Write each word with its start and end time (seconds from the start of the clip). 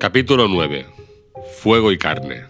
Capítulo 0.00 0.48
9. 0.48 0.86
Fuego 1.58 1.92
y 1.92 1.98
carne. 1.98 2.44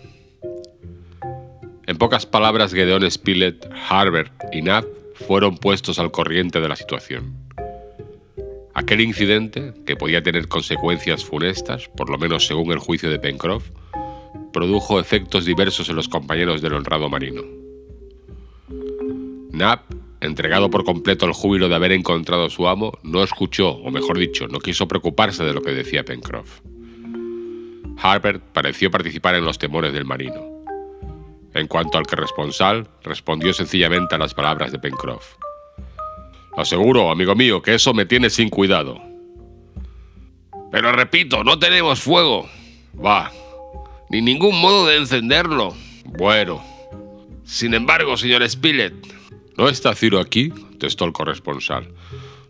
En 1.89 1.99
pocas 1.99 2.25
palabras, 2.25 2.73
Gedeon 2.73 3.11
Spilett, 3.11 3.69
Harbert 3.89 4.33
y 4.53 4.61
Knapp 4.61 4.85
fueron 5.27 5.59
puestos 5.59 5.99
al 5.99 6.13
corriente 6.13 6.61
de 6.61 6.69
la 6.69 6.77
situación. 6.77 7.35
Aquel 8.73 9.01
incidente, 9.01 9.75
que 9.85 9.97
podía 9.97 10.23
tener 10.23 10.47
consecuencias 10.47 11.25
funestas, 11.25 11.89
por 11.97 12.09
lo 12.09 12.19
menos 12.19 12.47
según 12.47 12.71
el 12.71 12.79
juicio 12.79 13.11
de 13.11 13.19
Pencroff, 13.19 13.69
produjo 14.53 15.01
efectos 15.01 15.45
diversos 15.45 15.89
en 15.89 15.97
los 15.97 16.07
compañeros 16.07 16.63
del 16.63 16.75
honrado 16.75 17.09
marino. 17.09 17.43
Knapp, 19.51 19.91
entregado 20.21 20.71
por 20.71 20.85
completo 20.85 21.27
al 21.27 21.33
júbilo 21.33 21.69
de 21.69 21.75
haber 21.75 21.91
encontrado 21.91 22.45
a 22.45 22.51
su 22.51 22.69
amo, 22.69 22.93
no 23.03 23.25
escuchó, 23.25 23.71
o 23.71 23.91
mejor 23.91 24.19
dicho, 24.19 24.47
no 24.47 24.61
quiso 24.61 24.87
preocuparse 24.87 25.43
de 25.43 25.53
lo 25.53 25.63
que 25.63 25.73
decía 25.73 26.05
Pencroff. 26.05 26.61
Harbert 28.03 28.43
pareció 28.53 28.91
participar 28.91 29.35
en 29.35 29.45
los 29.45 29.59
temores 29.59 29.93
del 29.93 30.05
marino. 30.05 30.65
En 31.55 31.67
cuanto 31.67 31.99
al 31.99 32.07
que 32.07 32.17
responsal, 32.17 32.89
respondió 33.03 33.53
sencillamente 33.53 34.15
a 34.15 34.19
las 34.19 34.35
palabras 34.35 34.73
de 34.73 34.79
Pencroff. 34.79 35.35
Aseguro, 36.57 37.11
amigo 37.11 37.35
mío, 37.35 37.61
que 37.63 37.75
eso 37.75 37.93
me 37.93 38.07
tiene 38.07 38.31
sin 38.31 38.49
cuidado. 38.49 39.01
Pero 40.71 40.93
repito, 40.93 41.43
no 41.43 41.59
tenemos 41.59 42.01
fuego. 42.01 42.49
Va. 43.05 43.31
Ni 44.09 44.21
ningún 44.21 44.61
modo 44.61 44.87
de 44.87 44.97
encenderlo. 44.97 45.75
Bueno. 46.05 46.63
Sin 47.45 47.75
embargo, 47.75 48.17
señor 48.17 48.49
Spilett. 48.49 48.95
¿No 49.57 49.69
está 49.69 49.95
Ciro 49.95 50.21
aquí? 50.21 50.51
contestó 50.51 51.05
el 51.05 51.13
corresponsal. 51.13 51.93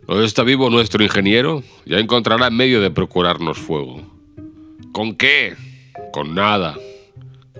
¿No 0.07 0.21
está 0.21 0.43
vivo 0.43 0.69
nuestro 0.69 1.03
ingeniero? 1.03 1.63
Ya 1.85 1.97
encontrará 1.97 2.49
medio 2.49 2.81
de 2.81 2.91
procurarnos 2.91 3.57
fuego. 3.57 4.10
¿Con 4.93 5.15
qué? 5.15 5.55
Con 6.11 6.35
nada. 6.35 6.75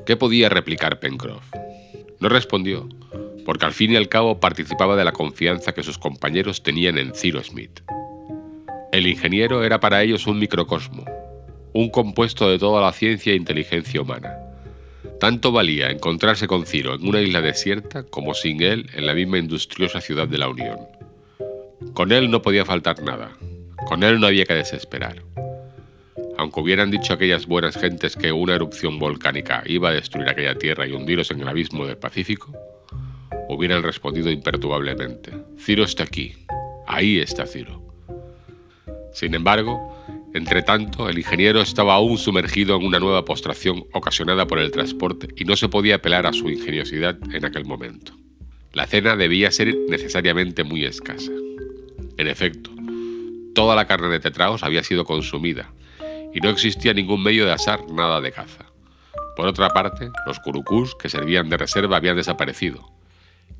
¿Qué 0.05 0.17
podía 0.17 0.49
replicar 0.49 0.99
Pencroff? 0.99 1.45
No 2.19 2.27
respondió, 2.27 2.89
porque 3.45 3.65
al 3.65 3.71
fin 3.71 3.93
y 3.93 3.95
al 3.95 4.09
cabo 4.09 4.41
participaba 4.41 4.97
de 4.97 5.05
la 5.05 5.13
confianza 5.13 5.71
que 5.71 5.81
sus 5.81 5.97
compañeros 5.97 6.61
tenían 6.61 6.97
en 6.97 7.15
Ciro 7.15 7.41
Smith. 7.41 7.79
El 8.91 9.07
ingeniero 9.07 9.63
era 9.63 9.79
para 9.79 10.03
ellos 10.03 10.27
un 10.27 10.39
microcosmo, 10.39 11.05
un 11.71 11.89
compuesto 11.89 12.49
de 12.49 12.59
toda 12.59 12.81
la 12.81 12.91
ciencia 12.91 13.31
e 13.31 13.37
inteligencia 13.37 14.01
humana. 14.01 14.35
Tanto 15.21 15.53
valía 15.53 15.89
encontrarse 15.89 16.47
con 16.47 16.65
Ciro 16.65 16.95
en 16.95 17.07
una 17.07 17.21
isla 17.21 17.39
desierta 17.39 18.03
como 18.03 18.33
sin 18.33 18.61
él 18.61 18.89
en 18.93 19.05
la 19.05 19.13
misma 19.13 19.37
industriosa 19.37 20.01
ciudad 20.01 20.27
de 20.27 20.37
la 20.37 20.49
Unión. 20.49 20.79
Con 21.93 22.11
él 22.11 22.29
no 22.29 22.41
podía 22.41 22.65
faltar 22.65 23.01
nada, 23.01 23.31
con 23.87 24.03
él 24.03 24.19
no 24.19 24.27
había 24.27 24.43
que 24.43 24.53
desesperar 24.53 25.30
aunque 26.41 26.59
hubieran 26.59 26.89
dicho 26.89 27.13
aquellas 27.13 27.45
buenas 27.45 27.77
gentes 27.77 28.15
que 28.15 28.31
una 28.31 28.55
erupción 28.55 28.97
volcánica 28.97 29.61
iba 29.67 29.89
a 29.89 29.93
destruir 29.93 30.27
aquella 30.27 30.55
tierra 30.55 30.87
y 30.87 30.91
hundirlos 30.91 31.29
en 31.29 31.41
el 31.41 31.47
abismo 31.47 31.85
del 31.85 31.97
Pacífico, 31.97 32.51
hubieran 33.47 33.83
respondido 33.83 34.31
imperturbablemente, 34.31 35.31
Ciro 35.59 35.83
está 35.83 36.01
aquí, 36.01 36.33
ahí 36.87 37.19
está 37.19 37.45
Ciro. 37.45 37.83
Sin 39.13 39.35
embargo, 39.35 40.03
entre 40.33 40.63
tanto, 40.63 41.09
el 41.09 41.19
ingeniero 41.19 41.61
estaba 41.61 41.93
aún 41.93 42.17
sumergido 42.17 42.75
en 42.75 42.85
una 42.85 42.99
nueva 42.99 43.23
postración 43.23 43.85
ocasionada 43.93 44.47
por 44.47 44.57
el 44.57 44.71
transporte 44.71 45.27
y 45.35 45.45
no 45.45 45.55
se 45.55 45.69
podía 45.69 45.97
apelar 45.97 46.25
a 46.25 46.33
su 46.33 46.49
ingeniosidad 46.49 47.19
en 47.31 47.45
aquel 47.45 47.65
momento. 47.65 48.13
La 48.73 48.87
cena 48.87 49.15
debía 49.15 49.51
ser 49.51 49.75
necesariamente 49.89 50.63
muy 50.63 50.85
escasa. 50.85 51.31
En 52.17 52.27
efecto, 52.27 52.71
toda 53.53 53.75
la 53.75 53.85
carne 53.85 54.07
de 54.07 54.19
tetraos 54.19 54.63
había 54.63 54.83
sido 54.83 55.05
consumida, 55.05 55.71
y 56.33 56.39
no 56.39 56.49
existía 56.49 56.93
ningún 56.93 57.23
medio 57.23 57.45
de 57.45 57.53
asar 57.53 57.81
nada 57.91 58.21
de 58.21 58.31
caza. 58.31 58.65
Por 59.35 59.47
otra 59.47 59.69
parte, 59.69 60.09
los 60.25 60.39
curucús 60.39 60.95
que 60.95 61.09
servían 61.09 61.49
de 61.49 61.57
reserva 61.57 61.97
habían 61.97 62.15
desaparecido. 62.15 62.89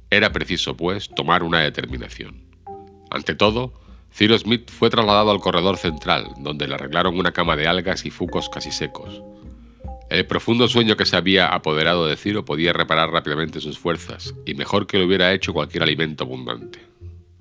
Era 0.10 0.32
preciso, 0.32 0.76
pues, 0.76 1.10
tomar 1.10 1.44
una 1.44 1.60
determinación. 1.60 2.44
Ante 3.10 3.36
todo, 3.36 3.74
Ciro 4.14 4.38
Smith 4.38 4.70
fue 4.70 4.90
trasladado 4.90 5.32
al 5.32 5.40
corredor 5.40 5.78
central, 5.78 6.28
donde 6.40 6.68
le 6.68 6.76
arreglaron 6.76 7.18
una 7.18 7.32
cama 7.32 7.56
de 7.56 7.68
algas 7.68 8.06
y 8.06 8.12
fucos 8.12 8.50
casi 8.50 8.72
secos. 8.72 9.22
El 10.10 10.28
profundo 10.28 10.68
sueño 10.68 10.98
que 10.98 11.06
se 11.06 11.16
había 11.16 11.48
apoderado 11.48 12.06
de 12.06 12.18
Ciro 12.18 12.44
podía 12.44 12.74
reparar 12.74 13.10
rápidamente 13.12 13.62
sus 13.62 13.80
fuerzas, 13.80 14.36
y 14.46 14.54
mejor 14.54 14.86
que 14.86 14.98
lo 14.98 15.06
hubiera 15.06 15.32
hecho 15.32 15.54
cualquier 15.54 15.84
alimento 15.84 16.26
abundante. 16.26 16.80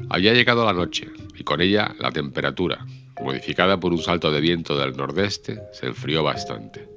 Había 0.09 0.33
llegado 0.33 0.65
la 0.65 0.73
noche, 0.73 1.09
y 1.37 1.43
con 1.43 1.61
ella 1.61 1.95
la 1.99 2.13
temperatura, 2.13 2.87
modificada 3.23 3.79
por 3.79 3.93
un 3.93 4.03
salto 4.03 4.31
de 4.31 4.41
viento 4.41 4.77
del 4.79 4.97
nordeste, 4.97 5.61
se 5.73 5.87
enfrió 5.87 6.23
bastante. 6.23 6.89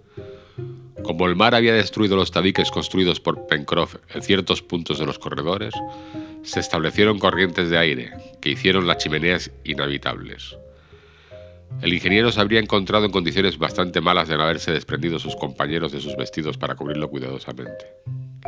Como 1.04 1.28
el 1.28 1.36
mar 1.36 1.54
había 1.54 1.74
destruido 1.74 2.16
los 2.16 2.32
tabiques 2.32 2.72
construidos 2.72 3.20
por 3.20 3.46
Pencroff 3.48 3.96
en 4.14 4.22
ciertos 4.22 4.62
puntos 4.62 5.00
de 5.00 5.06
los 5.06 5.20
corredores, 5.20 5.74
se 6.44 6.60
establecieron 6.60 7.20
corrientes 7.20 7.70
de 7.70 7.78
aire 7.78 8.12
que 8.42 8.52
hicieron 8.52 8.88
las 8.88 8.98
chimeneas 9.00 9.52
inhabitables. 9.64 10.58
El 11.82 11.94
ingeniero 11.94 12.32
se 12.32 12.40
habría 12.40 12.60
encontrado 12.60 13.06
en 13.06 13.12
condiciones 13.12 13.58
bastante 13.58 14.00
malas 14.00 14.30
de 14.30 14.38
no 14.38 14.44
haberse 14.44 14.72
desprendido 14.72 15.20
sus 15.20 15.36
compañeros 15.36 15.92
de 15.92 16.00
sus 16.00 16.16
vestidos 16.16 16.58
para 16.58 16.76
cubrirlo 16.76 17.10
cuidadosamente. 17.10 17.88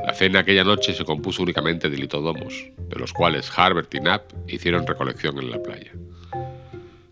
La 0.06 0.14
cena 0.14 0.40
aquella 0.40 0.64
noche 0.64 0.94
se 0.94 1.04
compuso 1.04 1.44
únicamente 1.44 1.90
de 1.90 1.98
litodomos, 1.98 2.54
de 2.78 2.96
los 3.00 3.12
cuales 3.12 3.52
Harbert 3.58 3.94
y 3.96 4.00
Knapp 4.00 4.32
hicieron 4.48 4.86
recolección 4.86 5.38
en 5.40 5.50
la 5.52 5.62
playa. 5.62 5.92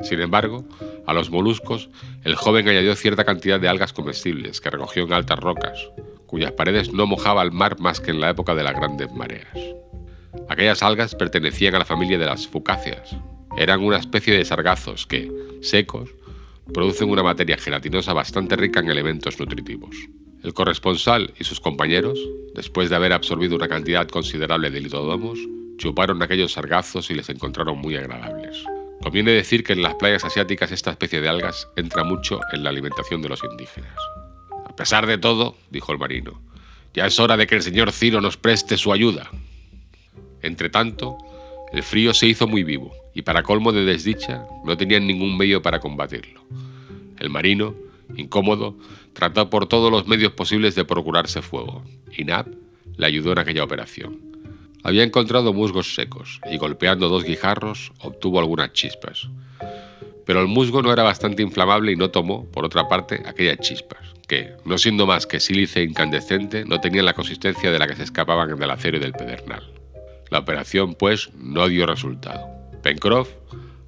Sin 0.03 0.21
embargo, 0.21 0.65
a 1.05 1.13
los 1.13 1.29
moluscos, 1.29 1.89
el 2.23 2.35
joven 2.35 2.67
añadió 2.67 2.95
cierta 2.95 3.23
cantidad 3.23 3.59
de 3.59 3.67
algas 3.67 3.93
comestibles 3.93 4.61
que 4.61 4.69
recogió 4.69 5.03
en 5.03 5.13
altas 5.13 5.39
rocas, 5.39 5.89
cuyas 6.27 6.51
paredes 6.51 6.93
no 6.93 7.07
mojaba 7.07 7.41
el 7.43 7.51
mar 7.51 7.79
más 7.79 7.99
que 7.99 8.11
en 8.11 8.19
la 8.19 8.29
época 8.29 8.55
de 8.55 8.63
las 8.63 8.75
grandes 8.75 9.11
mareas. 9.13 9.57
Aquellas 10.49 10.83
algas 10.83 11.15
pertenecían 11.15 11.75
a 11.75 11.79
la 11.79 11.85
familia 11.85 12.17
de 12.17 12.25
las 12.25 12.47
fucáceas. 12.47 13.15
Eran 13.57 13.83
una 13.83 13.97
especie 13.97 14.35
de 14.35 14.45
sargazos 14.45 15.05
que, 15.05 15.31
secos, 15.61 16.09
producen 16.73 17.09
una 17.09 17.23
materia 17.23 17.57
gelatinosa 17.57 18.13
bastante 18.13 18.55
rica 18.55 18.79
en 18.79 18.89
elementos 18.89 19.39
nutritivos. 19.39 19.95
El 20.43 20.53
corresponsal 20.53 21.33
y 21.39 21.43
sus 21.43 21.59
compañeros, 21.59 22.19
después 22.55 22.89
de 22.89 22.95
haber 22.95 23.13
absorbido 23.13 23.55
una 23.55 23.67
cantidad 23.67 24.07
considerable 24.07 24.71
de 24.71 24.81
litodomos, 24.81 25.39
chuparon 25.77 26.21
aquellos 26.21 26.53
sargazos 26.53 27.09
y 27.09 27.13
les 27.13 27.29
encontraron 27.29 27.77
muy 27.77 27.95
agradables. 27.95 28.63
Conviene 29.03 29.31
decir 29.31 29.65
que 29.65 29.73
en 29.73 29.81
las 29.81 29.95
playas 29.95 30.23
asiáticas 30.23 30.71
esta 30.71 30.91
especie 30.91 31.19
de 31.19 31.27
algas 31.27 31.67
entra 31.75 32.05
mucho 32.05 32.39
en 32.53 32.63
la 32.63 32.69
alimentación 32.69 33.21
de 33.21 33.27
los 33.27 33.43
indígenas. 33.43 33.97
A 34.65 34.73
pesar 34.77 35.05
de 35.05 35.17
todo, 35.17 35.57
dijo 35.69 35.91
el 35.91 35.97
marino, 35.97 36.41
ya 36.93 37.05
es 37.05 37.19
hora 37.19 37.35
de 37.35 37.45
que 37.45 37.55
el 37.55 37.63
señor 37.63 37.91
Ciro 37.91 38.21
nos 38.21 38.37
preste 38.37 38.77
su 38.77 38.93
ayuda. 38.93 39.29
Entretanto, 40.41 41.17
el 41.73 41.83
frío 41.83 42.13
se 42.13 42.27
hizo 42.27 42.47
muy 42.47 42.63
vivo 42.63 42.93
y 43.13 43.23
para 43.23 43.43
colmo 43.43 43.73
de 43.73 43.83
desdicha 43.83 44.45
no 44.63 44.77
tenían 44.77 45.05
ningún 45.05 45.37
medio 45.37 45.61
para 45.61 45.81
combatirlo. 45.81 46.41
El 47.19 47.29
marino, 47.29 47.75
incómodo, 48.15 48.77
trató 49.11 49.49
por 49.49 49.67
todos 49.67 49.91
los 49.91 50.07
medios 50.07 50.31
posibles 50.31 50.75
de 50.75 50.85
procurarse 50.85 51.41
fuego 51.41 51.83
y 52.09 52.23
Nab 52.23 52.47
le 52.95 53.05
ayudó 53.05 53.33
en 53.33 53.39
aquella 53.39 53.65
operación. 53.65 54.32
Había 54.83 55.03
encontrado 55.03 55.53
musgos 55.53 55.95
secos 55.95 56.41
y 56.51 56.57
golpeando 56.57 57.07
dos 57.07 57.23
guijarros 57.23 57.93
obtuvo 58.01 58.39
algunas 58.39 58.73
chispas. 58.73 59.29
Pero 60.25 60.41
el 60.41 60.47
musgo 60.47 60.81
no 60.81 60.91
era 60.91 61.03
bastante 61.03 61.41
inflamable 61.41 61.93
y 61.93 61.95
no 61.95 62.09
tomó, 62.09 62.45
por 62.51 62.65
otra 62.65 62.87
parte, 62.87 63.23
aquellas 63.25 63.59
chispas, 63.59 64.13
que, 64.27 64.51
no 64.65 64.77
siendo 64.77 65.05
más 65.05 65.25
que 65.25 65.39
sílice 65.39 65.83
incandescente, 65.83 66.65
no 66.65 66.79
tenían 66.79 67.05
la 67.05 67.13
consistencia 67.13 67.71
de 67.71 67.79
la 67.79 67.87
que 67.87 67.95
se 67.95 68.03
escapaban 68.03 68.57
del 68.57 68.71
acero 68.71 68.97
y 68.97 68.99
del 68.99 69.13
pedernal. 69.13 69.63
La 70.29 70.39
operación, 70.39 70.95
pues, 70.95 71.29
no 71.33 71.67
dio 71.67 71.85
resultado. 71.85 72.45
Pencroff, 72.81 73.29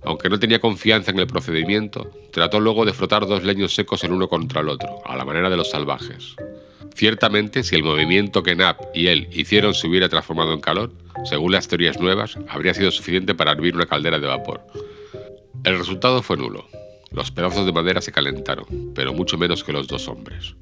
aunque 0.03 0.29
no 0.29 0.39
tenía 0.39 0.59
confianza 0.59 1.11
en 1.11 1.19
el 1.19 1.27
procedimiento, 1.27 2.11
trató 2.31 2.59
luego 2.59 2.85
de 2.85 2.93
frotar 2.93 3.25
dos 3.25 3.43
leños 3.43 3.73
secos 3.73 4.03
el 4.03 4.11
uno 4.11 4.27
contra 4.27 4.61
el 4.61 4.69
otro, 4.69 5.01
a 5.05 5.15
la 5.15 5.25
manera 5.25 5.49
de 5.49 5.57
los 5.57 5.69
salvajes. 5.69 6.35
Ciertamente, 6.95 7.63
si 7.63 7.75
el 7.75 7.83
movimiento 7.83 8.41
que 8.41 8.55
Knapp 8.55 8.79
y 8.93 9.07
él 9.07 9.27
hicieron 9.33 9.73
se 9.73 9.85
hubiera 9.85 10.07
transformado 10.07 10.53
en 10.53 10.61
calor, 10.61 10.93
según 11.25 11.51
las 11.51 11.67
teorías 11.67 11.99
nuevas, 11.99 12.37
habría 12.47 12.73
sido 12.73 12.89
suficiente 12.89 13.35
para 13.35 13.51
hervir 13.51 13.75
una 13.75 13.85
caldera 13.85 14.17
de 14.17 14.27
vapor. 14.27 14.65
El 15.65 15.77
resultado 15.77 16.23
fue 16.23 16.37
nulo. 16.37 16.65
Los 17.11 17.31
pedazos 17.31 17.65
de 17.65 17.73
madera 17.73 17.99
se 17.99 18.13
calentaron, 18.13 18.93
pero 18.95 19.13
mucho 19.13 19.37
menos 19.37 19.63
que 19.63 19.73
los 19.73 19.87
dos 19.87 20.07
hombres. 20.07 20.55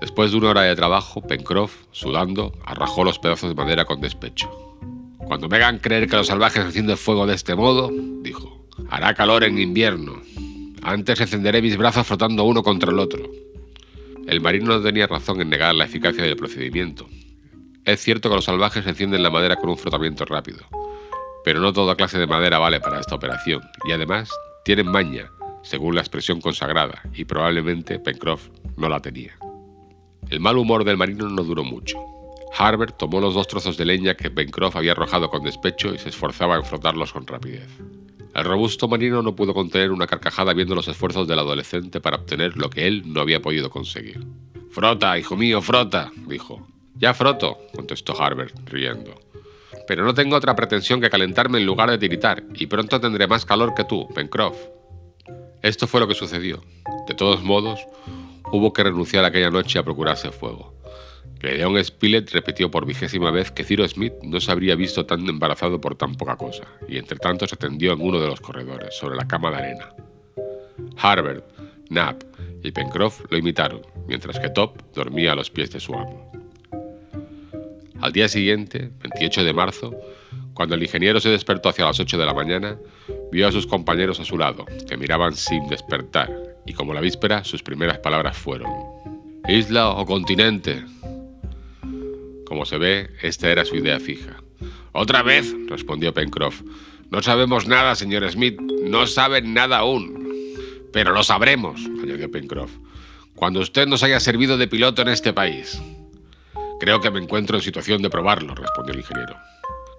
Después 0.00 0.30
de 0.30 0.38
una 0.38 0.50
hora 0.50 0.62
de 0.62 0.76
trabajo, 0.76 1.22
Pencroff, 1.22 1.74
sudando, 1.90 2.52
arrajó 2.64 3.02
los 3.02 3.18
pedazos 3.18 3.50
de 3.50 3.56
madera 3.56 3.84
con 3.84 4.00
despecho. 4.00 4.48
Cuando 5.18 5.48
me 5.48 5.56
hagan 5.56 5.78
creer 5.78 6.08
que 6.08 6.16
los 6.16 6.28
salvajes 6.28 6.64
encienden 6.64 6.96
fuego 6.98 7.26
de 7.26 7.34
este 7.34 7.56
modo, 7.56 7.90
dijo, 8.22 8.64
hará 8.90 9.14
calor 9.14 9.42
en 9.42 9.58
invierno. 9.58 10.22
Antes 10.82 11.20
encenderé 11.20 11.60
mis 11.60 11.76
brazos 11.76 12.06
frotando 12.06 12.44
uno 12.44 12.62
contra 12.62 12.92
el 12.92 12.98
otro. 13.00 13.39
El 14.30 14.40
marino 14.40 14.66
no 14.66 14.80
tenía 14.80 15.08
razón 15.08 15.40
en 15.40 15.50
negar 15.50 15.74
la 15.74 15.86
eficacia 15.86 16.22
del 16.22 16.36
procedimiento. 16.36 17.08
Es 17.84 17.98
cierto 18.00 18.28
que 18.28 18.36
los 18.36 18.44
salvajes 18.44 18.86
encienden 18.86 19.24
la 19.24 19.30
madera 19.30 19.56
con 19.56 19.70
un 19.70 19.76
frotamiento 19.76 20.24
rápido, 20.24 20.60
pero 21.44 21.58
no 21.58 21.72
toda 21.72 21.96
clase 21.96 22.16
de 22.16 22.28
madera 22.28 22.60
vale 22.60 22.78
para 22.78 23.00
esta 23.00 23.16
operación, 23.16 23.60
y 23.84 23.90
además 23.90 24.30
tienen 24.64 24.86
maña, 24.86 25.32
según 25.64 25.96
la 25.96 26.02
expresión 26.02 26.40
consagrada, 26.40 27.02
y 27.12 27.24
probablemente 27.24 27.98
Pencroff 27.98 28.50
no 28.76 28.88
la 28.88 29.02
tenía. 29.02 29.36
El 30.28 30.38
mal 30.38 30.58
humor 30.58 30.84
del 30.84 30.96
marino 30.96 31.28
no 31.28 31.42
duró 31.42 31.64
mucho. 31.64 31.98
Harbert 32.56 32.98
tomó 32.98 33.20
los 33.20 33.34
dos 33.34 33.48
trozos 33.48 33.76
de 33.76 33.84
leña 33.84 34.14
que 34.14 34.30
Pencroff 34.30 34.76
había 34.76 34.92
arrojado 34.92 35.28
con 35.28 35.42
despecho 35.42 35.92
y 35.92 35.98
se 35.98 36.10
esforzaba 36.10 36.54
en 36.54 36.64
frotarlos 36.64 37.12
con 37.12 37.26
rapidez. 37.26 37.68
El 38.34 38.44
robusto 38.44 38.86
marino 38.86 39.22
no 39.22 39.34
pudo 39.34 39.52
contener 39.54 39.90
una 39.90 40.06
carcajada 40.06 40.52
viendo 40.52 40.74
los 40.74 40.86
esfuerzos 40.86 41.26
del 41.26 41.38
adolescente 41.38 42.00
para 42.00 42.16
obtener 42.16 42.56
lo 42.56 42.70
que 42.70 42.86
él 42.86 43.02
no 43.06 43.20
había 43.20 43.42
podido 43.42 43.70
conseguir. 43.70 44.24
Frota, 44.70 45.18
hijo 45.18 45.36
mío, 45.36 45.60
frota, 45.60 46.12
dijo. 46.28 46.66
Ya 46.94 47.12
froto, 47.12 47.58
contestó 47.74 48.20
Harbert, 48.20 48.54
riendo. 48.68 49.14
Pero 49.88 50.04
no 50.04 50.14
tengo 50.14 50.36
otra 50.36 50.54
pretensión 50.54 51.00
que 51.00 51.10
calentarme 51.10 51.58
en 51.58 51.66
lugar 51.66 51.90
de 51.90 51.98
tiritar, 51.98 52.44
y 52.54 52.66
pronto 52.66 53.00
tendré 53.00 53.26
más 53.26 53.44
calor 53.44 53.74
que 53.74 53.84
tú, 53.84 54.06
Pencroff. 54.14 54.56
Esto 55.62 55.86
fue 55.86 56.00
lo 56.00 56.06
que 56.06 56.14
sucedió. 56.14 56.62
De 57.08 57.14
todos 57.14 57.42
modos, 57.42 57.80
hubo 58.52 58.72
que 58.72 58.84
renunciar 58.84 59.24
aquella 59.24 59.50
noche 59.50 59.78
a 59.78 59.82
procurarse 59.82 60.30
fuego. 60.30 60.79
Leon 61.40 61.82
Spilett 61.82 62.30
repitió 62.32 62.70
por 62.70 62.84
vigésima 62.84 63.30
vez 63.30 63.50
que 63.50 63.64
Ciro 63.64 63.86
Smith 63.88 64.12
no 64.22 64.40
se 64.40 64.52
habría 64.52 64.74
visto 64.74 65.06
tan 65.06 65.26
embarazado 65.26 65.80
por 65.80 65.94
tan 65.94 66.14
poca 66.14 66.36
cosa, 66.36 66.64
y 66.86 66.98
entre 66.98 67.18
tanto 67.18 67.46
se 67.46 67.56
tendió 67.56 67.92
en 67.92 68.00
uno 68.00 68.20
de 68.20 68.26
los 68.26 68.40
corredores, 68.40 68.94
sobre 68.94 69.16
la 69.16 69.26
cama 69.26 69.50
de 69.50 69.56
arena. 69.56 69.94
Harbert, 70.98 71.44
Knapp 71.88 72.22
y 72.62 72.70
Pencroff 72.72 73.22
lo 73.30 73.38
imitaron, 73.38 73.80
mientras 74.06 74.38
que 74.38 74.50
Top 74.50 74.78
dormía 74.94 75.32
a 75.32 75.34
los 75.34 75.50
pies 75.50 75.70
de 75.70 75.80
su 75.80 75.94
amo. 75.94 76.30
Al 78.00 78.12
día 78.12 78.28
siguiente, 78.28 78.90
28 79.02 79.44
de 79.44 79.52
marzo, 79.52 79.94
cuando 80.54 80.74
el 80.74 80.82
ingeniero 80.82 81.20
se 81.20 81.30
despertó 81.30 81.70
hacia 81.70 81.86
las 81.86 82.00
8 82.00 82.18
de 82.18 82.26
la 82.26 82.34
mañana, 82.34 82.76
vio 83.32 83.48
a 83.48 83.52
sus 83.52 83.66
compañeros 83.66 84.20
a 84.20 84.24
su 84.24 84.36
lado, 84.36 84.66
que 84.86 84.96
miraban 84.96 85.34
sin 85.34 85.66
despertar, 85.68 86.30
y 86.66 86.74
como 86.74 86.92
la 86.92 87.00
víspera, 87.00 87.44
sus 87.44 87.62
primeras 87.62 87.98
palabras 87.98 88.36
fueron: 88.36 88.70
Isla 89.48 89.90
o 89.90 90.04
continente, 90.04 90.82
como 92.50 92.66
se 92.66 92.78
ve, 92.78 93.10
esta 93.22 93.48
era 93.48 93.64
su 93.64 93.76
idea 93.76 94.00
fija. 94.00 94.42
Otra 94.90 95.22
vez, 95.22 95.54
respondió 95.68 96.12
Pencroff. 96.12 96.62
No 97.08 97.22
sabemos 97.22 97.68
nada, 97.68 97.94
señor 97.94 98.28
Smith. 98.28 98.60
No 98.60 99.06
saben 99.06 99.54
nada 99.54 99.78
aún. 99.78 100.28
Pero 100.92 101.12
lo 101.12 101.22
sabremos, 101.22 101.80
añadió 102.02 102.28
Pencroff, 102.28 102.72
cuando 103.36 103.60
usted 103.60 103.86
nos 103.86 104.02
haya 104.02 104.18
servido 104.18 104.58
de 104.58 104.66
piloto 104.66 105.00
en 105.02 105.10
este 105.10 105.32
país. 105.32 105.80
Creo 106.80 107.00
que 107.00 107.12
me 107.12 107.20
encuentro 107.20 107.56
en 107.56 107.62
situación 107.62 108.02
de 108.02 108.10
probarlo, 108.10 108.52
respondió 108.56 108.94
el 108.94 109.00
ingeniero, 109.00 109.36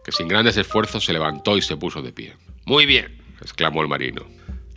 que 0.04 0.12
sin 0.12 0.28
grandes 0.28 0.58
esfuerzos 0.58 1.06
se 1.06 1.14
levantó 1.14 1.56
y 1.56 1.62
se 1.62 1.78
puso 1.78 2.02
de 2.02 2.12
pie. 2.12 2.36
Muy 2.66 2.86
bien, 2.86 3.18
exclamó 3.40 3.82
el 3.82 3.88
marino. 3.88 4.26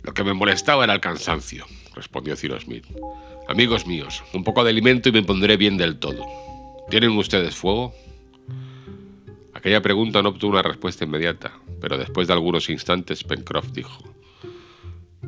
Lo 0.01 0.13
que 0.13 0.23
me 0.23 0.33
molestaba 0.33 0.85
era 0.85 0.93
el 0.93 1.01
cansancio, 1.01 1.65
respondió 1.93 2.37
Cyrus 2.37 2.63
Smith. 2.63 2.85
Amigos 3.49 3.85
míos, 3.85 4.23
un 4.31 4.45
poco 4.45 4.63
de 4.63 4.69
alimento 4.69 5.09
y 5.09 5.11
me 5.11 5.23
pondré 5.23 5.57
bien 5.57 5.75
del 5.75 5.99
todo. 5.99 6.23
¿Tienen 6.89 7.17
ustedes 7.17 7.55
fuego? 7.55 7.93
Aquella 9.53 9.81
pregunta 9.81 10.21
no 10.21 10.29
obtuvo 10.29 10.51
una 10.51 10.61
respuesta 10.61 11.05
inmediata, 11.05 11.51
pero 11.81 11.97
después 11.97 12.27
de 12.27 12.33
algunos 12.33 12.69
instantes 12.69 13.23
Pencroff 13.23 13.71
dijo, 13.71 14.03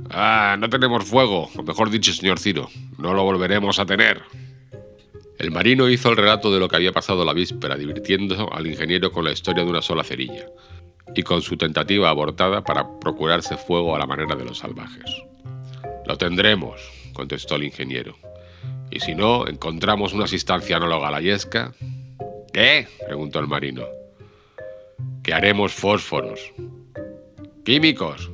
Ah, 0.10 0.56
no 0.60 0.70
tenemos 0.70 1.06
fuego, 1.06 1.50
o 1.56 1.64
mejor 1.64 1.90
dicho, 1.90 2.14
señor 2.14 2.40
Ciro, 2.40 2.70
no 2.98 3.14
lo 3.14 3.24
volveremos 3.24 3.80
a 3.80 3.86
tener. 3.86 4.22
El 5.38 5.52
marino 5.52 5.90
hizo 5.90 6.10
el 6.10 6.18
relato 6.18 6.52
de 6.52 6.60
lo 6.60 6.68
que 6.68 6.76
había 6.76 6.92
pasado 6.92 7.26
la 7.26 7.34
víspera, 7.34 7.76
divirtiendo 7.76 8.52
al 8.54 8.68
ingeniero 8.68 9.12
con 9.12 9.24
la 9.24 9.32
historia 9.32 9.64
de 9.64 9.70
una 9.70 9.82
sola 9.82 10.04
cerilla, 10.04 10.46
y 11.16 11.24
con 11.24 11.42
su 11.42 11.58
tentativa 11.58 12.10
abortada 12.10 12.64
para 12.64 12.88
procurarse 13.00 13.58
fuego 13.58 13.96
a 13.96 14.00
la 14.00 14.06
manera 14.06 14.36
de 14.36 14.46
los 14.46 14.60
salvajes. 14.60 15.24
Lo 16.06 16.18
tendremos, 16.18 16.82
contestó 17.14 17.56
el 17.56 17.64
ingeniero. 17.64 18.16
Y 18.90 19.00
si 19.00 19.16
no, 19.16 19.48
encontramos 19.48 20.14
una 20.14 20.28
sustancia 20.28 20.78
análoga 20.78 21.10
a 21.10 21.12
la 21.12 21.22
yesca. 21.22 21.74
¿Qué? 22.54 22.88
preguntó 23.06 23.40
el 23.40 23.48
marino. 23.48 23.84
Que 25.24 25.34
haremos 25.34 25.74
fósforos. 25.74 26.54
¿Químicos? 27.64 28.32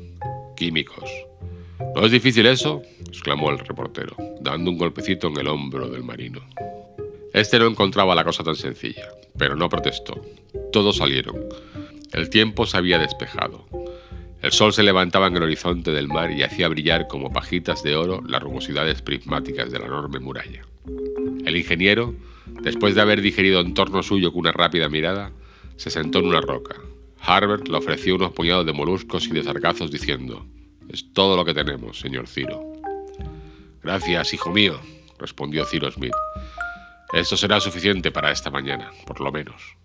Químicos. 0.55 1.09
¿No 1.95 2.05
es 2.05 2.11
difícil 2.11 2.45
eso? 2.45 2.81
exclamó 3.07 3.51
el 3.51 3.59
reportero, 3.59 4.15
dando 4.41 4.71
un 4.71 4.77
golpecito 4.77 5.27
en 5.27 5.37
el 5.37 5.47
hombro 5.47 5.89
del 5.89 6.03
marino. 6.03 6.41
Este 7.33 7.57
no 7.57 7.67
encontraba 7.67 8.15
la 8.15 8.23
cosa 8.23 8.43
tan 8.43 8.55
sencilla, 8.55 9.09
pero 9.37 9.55
no 9.55 9.69
protestó. 9.69 10.21
Todos 10.71 10.97
salieron. 10.97 11.35
El 12.11 12.29
tiempo 12.29 12.65
se 12.65 12.77
había 12.77 12.99
despejado. 12.99 13.65
El 14.43 14.51
sol 14.51 14.73
se 14.73 14.83
levantaba 14.83 15.27
en 15.27 15.37
el 15.37 15.43
horizonte 15.43 15.91
del 15.91 16.09
mar 16.09 16.29
y 16.29 16.43
hacía 16.43 16.67
brillar 16.67 17.07
como 17.07 17.31
pajitas 17.31 17.81
de 17.81 17.95
oro 17.95 18.21
las 18.27 18.43
rugosidades 18.43 19.01
prismáticas 19.01 19.71
de 19.71 19.79
la 19.79 19.85
enorme 19.85 20.19
muralla. 20.19 20.63
El 21.45 21.55
ingeniero, 21.55 22.13
después 22.61 22.93
de 22.93 22.99
haber 22.99 23.21
digerido 23.21 23.61
en 23.61 23.73
torno 23.73 24.03
suyo 24.03 24.33
con 24.33 24.41
una 24.41 24.51
rápida 24.51 24.89
mirada, 24.89 25.31
se 25.77 25.89
sentó 25.89 26.19
en 26.19 26.25
una 26.25 26.41
roca. 26.41 26.75
Harbert 27.21 27.69
le 27.69 27.77
ofreció 27.77 28.15
unos 28.15 28.33
puñados 28.33 28.65
de 28.65 28.73
moluscos 28.73 29.27
y 29.27 29.31
de 29.31 29.43
sargazos 29.43 29.89
diciendo, 29.89 30.45
Es 30.89 31.13
todo 31.13 31.37
lo 31.37 31.45
que 31.45 31.53
tenemos, 31.53 31.97
señor 31.97 32.27
Ciro. 32.27 32.73
Gracias, 33.81 34.33
hijo 34.33 34.51
mío, 34.51 34.77
respondió 35.19 35.63
Ciro 35.63 35.89
Smith. 35.89 36.11
Esto 37.13 37.37
será 37.37 37.61
suficiente 37.61 38.11
para 38.11 38.29
esta 38.29 38.51
mañana, 38.51 38.91
por 39.07 39.21
lo 39.21 39.31
menos 39.31 39.77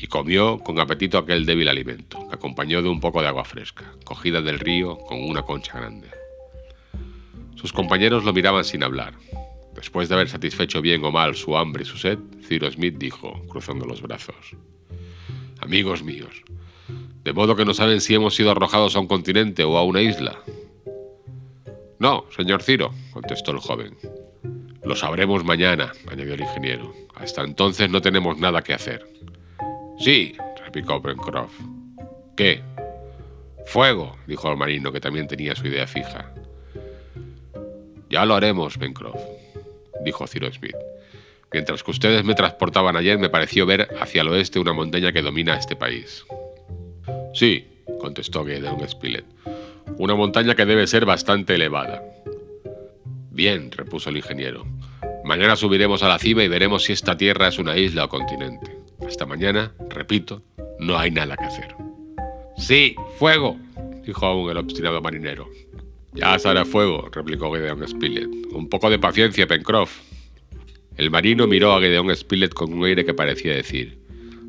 y 0.00 0.06
comió 0.06 0.58
con 0.60 0.78
apetito 0.78 1.18
aquel 1.18 1.44
débil 1.44 1.68
alimento, 1.68 2.18
que 2.28 2.36
acompañó 2.36 2.80
de 2.82 2.88
un 2.88 3.00
poco 3.00 3.20
de 3.20 3.26
agua 3.26 3.44
fresca, 3.44 3.92
cogida 4.04 4.40
del 4.40 4.60
río 4.60 4.96
con 4.96 5.22
una 5.22 5.42
concha 5.42 5.78
grande. 5.78 6.08
Sus 7.56 7.72
compañeros 7.72 8.24
lo 8.24 8.32
miraban 8.32 8.64
sin 8.64 8.84
hablar. 8.84 9.14
Después 9.74 10.08
de 10.08 10.14
haber 10.14 10.28
satisfecho 10.28 10.80
bien 10.80 11.04
o 11.04 11.10
mal 11.10 11.34
su 11.34 11.56
hambre 11.56 11.82
y 11.82 11.86
su 11.86 11.98
sed, 11.98 12.18
Ciro 12.46 12.70
Smith 12.70 12.96
dijo, 12.96 13.42
cruzando 13.48 13.84
los 13.84 14.00
brazos, 14.00 14.56
Amigos 15.60 16.04
míos, 16.04 16.44
¿de 17.24 17.32
modo 17.32 17.56
que 17.56 17.64
no 17.64 17.74
saben 17.74 18.00
si 18.00 18.14
hemos 18.14 18.36
sido 18.36 18.52
arrojados 18.52 18.94
a 18.94 19.00
un 19.00 19.08
continente 19.08 19.64
o 19.64 19.76
a 19.76 19.84
una 19.84 20.00
isla? 20.00 20.38
No, 21.98 22.26
señor 22.36 22.62
Ciro, 22.62 22.92
contestó 23.12 23.50
el 23.50 23.58
joven. 23.58 23.96
Lo 24.84 24.94
sabremos 24.94 25.44
mañana, 25.44 25.92
añadió 26.08 26.34
el 26.34 26.42
ingeniero. 26.42 26.94
Hasta 27.16 27.42
entonces 27.42 27.90
no 27.90 28.00
tenemos 28.00 28.38
nada 28.38 28.62
que 28.62 28.72
hacer. 28.72 29.04
Sí, 29.98 30.36
replicó 30.64 31.02
Pencroff. 31.02 31.52
¿Qué? 32.36 32.62
Fuego, 33.66 34.16
dijo 34.26 34.50
el 34.50 34.56
marino, 34.56 34.92
que 34.92 35.00
también 35.00 35.26
tenía 35.26 35.54
su 35.54 35.66
idea 35.66 35.86
fija. 35.86 36.32
Ya 38.08 38.24
lo 38.24 38.34
haremos, 38.34 38.78
Pencroff, 38.78 39.20
dijo 40.04 40.26
Ciro 40.26 40.50
Smith. 40.52 40.76
Mientras 41.52 41.82
que 41.82 41.90
ustedes 41.90 42.24
me 42.24 42.34
transportaban 42.34 42.96
ayer, 42.96 43.18
me 43.18 43.28
pareció 43.28 43.66
ver 43.66 43.88
hacia 44.00 44.22
el 44.22 44.28
oeste 44.28 44.58
una 44.58 44.72
montaña 44.72 45.12
que 45.12 45.22
domina 45.22 45.56
este 45.56 45.76
país. 45.76 46.24
Sí, 47.34 47.66
contestó 47.98 48.44
Gedeon 48.44 48.88
Spilett. 48.88 49.26
Una 49.98 50.14
montaña 50.14 50.54
que 50.54 50.64
debe 50.64 50.86
ser 50.86 51.04
bastante 51.06 51.56
elevada. 51.56 52.02
Bien, 53.30 53.70
repuso 53.70 54.10
el 54.10 54.18
ingeniero. 54.18 54.66
Mañana 55.24 55.56
subiremos 55.56 56.02
a 56.02 56.08
la 56.08 56.18
cima 56.18 56.44
y 56.44 56.48
veremos 56.48 56.84
si 56.84 56.92
esta 56.92 57.16
tierra 57.16 57.48
es 57.48 57.58
una 57.58 57.76
isla 57.76 58.04
o 58.04 58.08
continente. 58.08 58.77
Hasta 59.06 59.26
mañana, 59.26 59.72
repito, 59.88 60.42
no 60.78 60.98
hay 60.98 61.10
nada 61.10 61.36
que 61.36 61.44
hacer. 61.44 61.74
Sí, 62.56 62.96
fuego, 63.18 63.56
dijo 64.04 64.26
aún 64.26 64.50
el 64.50 64.56
obstinado 64.56 65.00
marinero. 65.00 65.48
Ya 66.12 66.38
sale 66.38 66.64
fuego, 66.64 67.08
replicó 67.12 67.52
Gedeon 67.52 67.86
Spilett. 67.86 68.28
Un 68.52 68.68
poco 68.68 68.90
de 68.90 68.98
paciencia, 68.98 69.46
Pencroff. 69.46 70.00
El 70.96 71.10
marino 71.10 71.46
miró 71.46 71.72
a 71.72 71.80
Gedeon 71.80 72.14
Spilett 72.16 72.52
con 72.52 72.72
un 72.72 72.84
aire 72.84 73.04
que 73.04 73.14
parecía 73.14 73.54
decir: 73.54 73.98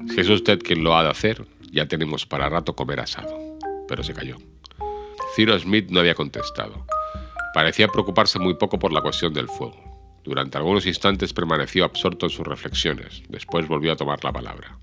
Si 0.07 0.21
es 0.21 0.29
usted 0.29 0.59
quien 0.59 0.83
lo 0.83 0.97
ha 0.97 1.03
de 1.03 1.09
hacer, 1.09 1.45
ya 1.71 1.87
tenemos 1.87 2.25
para 2.25 2.49
rato 2.49 2.75
comer 2.75 2.99
asado. 2.99 3.37
Pero 3.87 4.03
se 4.03 4.13
calló. 4.13 4.37
Ciro 5.35 5.57
Smith 5.59 5.89
no 5.91 5.99
había 5.99 6.15
contestado. 6.15 6.85
Parecía 7.53 7.87
preocuparse 7.87 8.39
muy 8.39 8.55
poco 8.55 8.79
por 8.79 8.91
la 8.91 9.01
cuestión 9.01 9.33
del 9.33 9.47
fuego. 9.47 9.88
Durante 10.29 10.59
algunos 10.59 10.85
instantes 10.85 11.33
permaneció 11.33 11.83
absorto 11.83 12.27
en 12.27 12.29
sus 12.29 12.45
reflexiones. 12.45 13.23
Después 13.29 13.67
volvió 13.67 13.93
a 13.93 13.95
tomar 13.95 14.23
la 14.23 14.31
palabra. 14.31 14.77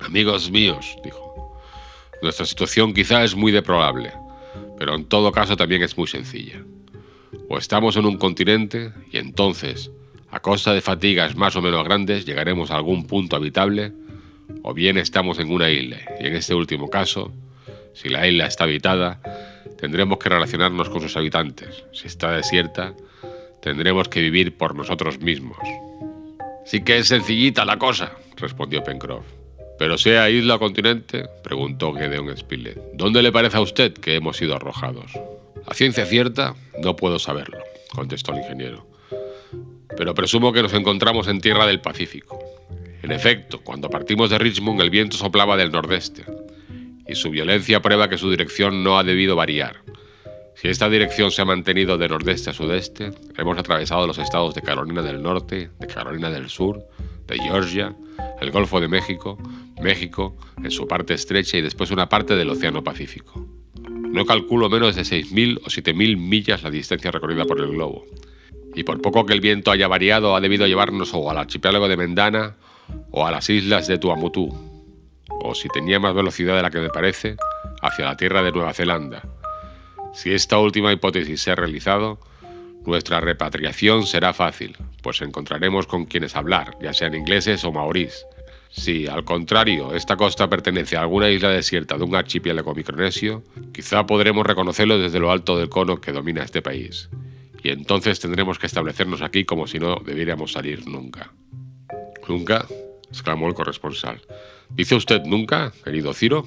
Amigos 0.00 0.50
míos, 0.50 0.96
dijo, 1.04 1.60
nuestra 2.22 2.46
situación 2.46 2.94
quizá 2.94 3.22
es 3.22 3.36
muy 3.36 3.52
deplorable, 3.52 4.14
pero 4.78 4.94
en 4.94 5.04
todo 5.04 5.32
caso 5.32 5.54
también 5.54 5.82
es 5.82 5.98
muy 5.98 6.06
sencilla. 6.06 6.62
O 7.50 7.58
estamos 7.58 7.96
en 7.96 8.06
un 8.06 8.16
continente 8.16 8.90
y 9.12 9.18
entonces, 9.18 9.90
a 10.30 10.40
costa 10.40 10.72
de 10.72 10.80
fatigas 10.80 11.36
más 11.36 11.56
o 11.56 11.60
menos 11.60 11.84
grandes, 11.84 12.24
llegaremos 12.24 12.70
a 12.70 12.76
algún 12.76 13.06
punto 13.06 13.36
habitable, 13.36 13.92
o 14.62 14.72
bien 14.72 14.96
estamos 14.96 15.38
en 15.38 15.52
una 15.52 15.68
isla, 15.68 15.98
y 16.18 16.26
en 16.26 16.36
este 16.36 16.54
último 16.54 16.88
caso, 16.88 17.34
si 17.92 18.08
la 18.08 18.26
isla 18.26 18.46
está 18.46 18.64
habitada, 18.64 19.20
tendremos 19.78 20.16
que 20.16 20.30
relacionarnos 20.30 20.88
con 20.88 21.02
sus 21.02 21.18
habitantes. 21.18 21.84
Si 21.92 22.06
está 22.06 22.32
desierta, 22.32 22.94
Tendremos 23.66 24.08
que 24.08 24.20
vivir 24.20 24.56
por 24.56 24.76
nosotros 24.76 25.18
mismos. 25.18 25.58
Sí 26.64 26.84
que 26.84 26.98
es 26.98 27.08
sencillita 27.08 27.64
la 27.64 27.80
cosa, 27.80 28.12
respondió 28.36 28.84
Pencroff. 28.84 29.26
Pero 29.76 29.98
sea 29.98 30.30
isla 30.30 30.54
o 30.54 30.58
continente, 30.60 31.24
preguntó 31.42 31.92
Gedeon 31.92 32.36
Spilett, 32.36 32.78
¿dónde 32.94 33.24
le 33.24 33.32
parece 33.32 33.56
a 33.56 33.60
usted 33.60 33.92
que 33.92 34.14
hemos 34.14 34.36
sido 34.36 34.54
arrojados? 34.54 35.10
A 35.66 35.74
ciencia 35.74 36.06
cierta, 36.06 36.54
no 36.80 36.94
puedo 36.94 37.18
saberlo, 37.18 37.58
contestó 37.90 38.30
el 38.34 38.38
ingeniero. 38.38 38.86
Pero 39.96 40.14
presumo 40.14 40.52
que 40.52 40.62
nos 40.62 40.72
encontramos 40.72 41.26
en 41.26 41.40
tierra 41.40 41.66
del 41.66 41.80
Pacífico. 41.80 42.38
En 43.02 43.10
efecto, 43.10 43.62
cuando 43.64 43.90
partimos 43.90 44.30
de 44.30 44.38
Richmond 44.38 44.80
el 44.80 44.90
viento 44.90 45.16
soplaba 45.16 45.56
del 45.56 45.72
nordeste, 45.72 46.24
y 47.08 47.16
su 47.16 47.30
violencia 47.30 47.82
prueba 47.82 48.08
que 48.08 48.16
su 48.16 48.30
dirección 48.30 48.84
no 48.84 48.96
ha 48.96 49.02
debido 49.02 49.34
variar. 49.34 49.82
Si 50.56 50.68
esta 50.68 50.88
dirección 50.88 51.30
se 51.30 51.42
ha 51.42 51.44
mantenido 51.44 51.98
de 51.98 52.08
nordeste 52.08 52.48
a 52.48 52.54
sudeste, 52.54 53.10
hemos 53.36 53.58
atravesado 53.58 54.06
los 54.06 54.16
estados 54.16 54.54
de 54.54 54.62
Carolina 54.62 55.02
del 55.02 55.22
Norte, 55.22 55.70
de 55.78 55.86
Carolina 55.86 56.30
del 56.30 56.48
Sur, 56.48 56.82
de 57.26 57.38
Georgia, 57.38 57.94
el 58.40 58.50
Golfo 58.50 58.80
de 58.80 58.88
México, 58.88 59.36
México, 59.82 60.34
en 60.56 60.70
su 60.70 60.88
parte 60.88 61.12
estrecha 61.12 61.58
y 61.58 61.60
después 61.60 61.90
una 61.90 62.08
parte 62.08 62.36
del 62.36 62.48
Océano 62.48 62.82
Pacífico. 62.82 63.46
No 63.90 64.24
calculo 64.24 64.70
menos 64.70 64.96
de 64.96 65.02
6.000 65.02 65.58
o 65.58 65.66
7.000 65.66 66.16
millas 66.16 66.62
la 66.62 66.70
distancia 66.70 67.10
recorrida 67.10 67.44
por 67.44 67.60
el 67.60 67.72
globo. 67.72 68.06
Y 68.74 68.82
por 68.82 69.02
poco 69.02 69.26
que 69.26 69.34
el 69.34 69.42
viento 69.42 69.70
haya 69.70 69.88
variado, 69.88 70.34
ha 70.34 70.40
debido 70.40 70.66
llevarnos 70.66 71.12
o 71.12 71.30
al 71.30 71.36
archipiélago 71.36 71.86
de 71.86 71.98
Mendana 71.98 72.56
o 73.10 73.26
a 73.26 73.30
las 73.30 73.50
islas 73.50 73.88
de 73.88 73.98
Tuamotu, 73.98 74.48
o 75.28 75.54
si 75.54 75.68
tenía 75.68 76.00
más 76.00 76.14
velocidad 76.14 76.56
de 76.56 76.62
la 76.62 76.70
que 76.70 76.80
me 76.80 76.88
parece, 76.88 77.36
hacia 77.82 78.06
la 78.06 78.16
tierra 78.16 78.42
de 78.42 78.52
Nueva 78.52 78.72
Zelanda. 78.72 79.35
Si 80.16 80.32
esta 80.32 80.58
última 80.58 80.94
hipótesis 80.94 81.42
se 81.42 81.50
ha 81.50 81.56
realizado, 81.56 82.18
nuestra 82.86 83.20
repatriación 83.20 84.06
será 84.06 84.32
fácil, 84.32 84.74
pues 85.02 85.20
encontraremos 85.20 85.86
con 85.86 86.06
quienes 86.06 86.36
hablar, 86.36 86.74
ya 86.80 86.94
sean 86.94 87.14
ingleses 87.14 87.62
o 87.64 87.70
maorís. 87.70 88.24
Si, 88.70 89.06
al 89.06 89.24
contrario, 89.24 89.94
esta 89.94 90.16
costa 90.16 90.48
pertenece 90.48 90.96
a 90.96 91.02
alguna 91.02 91.28
isla 91.28 91.50
desierta 91.50 91.98
de 91.98 92.04
un 92.04 92.14
archipiélago 92.14 92.74
micronesio, 92.74 93.44
quizá 93.74 94.06
podremos 94.06 94.46
reconocerlo 94.46 94.98
desde 94.98 95.20
lo 95.20 95.30
alto 95.30 95.58
del 95.58 95.68
cono 95.68 96.00
que 96.00 96.12
domina 96.12 96.42
este 96.44 96.62
país. 96.62 97.10
Y 97.62 97.68
entonces 97.68 98.18
tendremos 98.18 98.58
que 98.58 98.68
establecernos 98.68 99.20
aquí 99.20 99.44
como 99.44 99.66
si 99.66 99.78
no 99.78 99.96
debiéramos 99.96 100.52
salir 100.52 100.88
nunca. 100.88 101.34
¿Nunca? 102.26 102.66
exclamó 103.10 103.48
el 103.48 103.54
corresponsal. 103.54 104.22
¿Dice 104.70 104.94
usted 104.94 105.22
nunca, 105.24 105.74
querido 105.84 106.14
Ciro? 106.14 106.46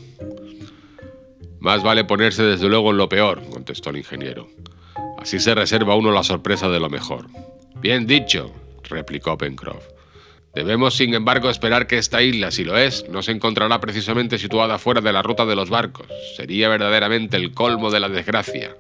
Más 1.60 1.84
vale 1.84 2.06
ponerse 2.06 2.44
desde 2.44 2.70
luego 2.70 2.92
en 2.92 2.98
lo 2.98 3.10
peor, 3.10 3.42
contestó 3.50 3.90
el 3.90 3.98
ingeniero. 3.98 4.48
Así 5.20 5.40
se 5.40 5.54
reserva 5.54 5.96
uno 5.96 6.12
la 6.12 6.24
sorpresa 6.24 6.70
de 6.70 6.80
lo 6.80 6.90
mejor. 6.90 7.28
Bien 7.82 8.08
dicho, 8.08 8.54
replicó 8.84 9.38
Pencroff. 9.38 9.86
Debemos, 10.56 10.96
sin 10.96 11.14
embargo, 11.14 11.50
esperar 11.50 11.86
que 11.86 11.98
esta 11.98 12.22
isla, 12.22 12.52
si 12.52 12.64
lo 12.64 12.78
es, 12.78 13.08
no 13.10 13.22
se 13.22 13.32
encontrará 13.32 13.80
precisamente 13.80 14.38
situada 14.38 14.80
fuera 14.80 15.02
de 15.02 15.14
la 15.14 15.22
ruta 15.22 15.46
de 15.46 15.56
los 15.56 15.70
barcos. 15.70 16.08
Sería 16.36 16.70
verdaderamente 16.70 17.38
el 17.38 17.52
colmo 17.52 17.92
de 17.92 18.00
la 18.00 18.10
desgracia. 18.10 18.76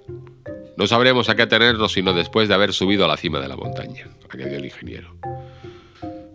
No 0.77 0.87
sabremos 0.87 1.29
a 1.29 1.35
qué 1.35 1.43
atenernos 1.43 1.91
sino 1.91 2.13
después 2.13 2.47
de 2.47 2.55
haber 2.55 2.73
subido 2.73 3.05
a 3.05 3.07
la 3.07 3.17
cima 3.17 3.39
de 3.39 3.49
la 3.49 3.55
montaña, 3.55 4.07
añadió 4.29 4.57
el 4.57 4.65
ingeniero. 4.65 5.13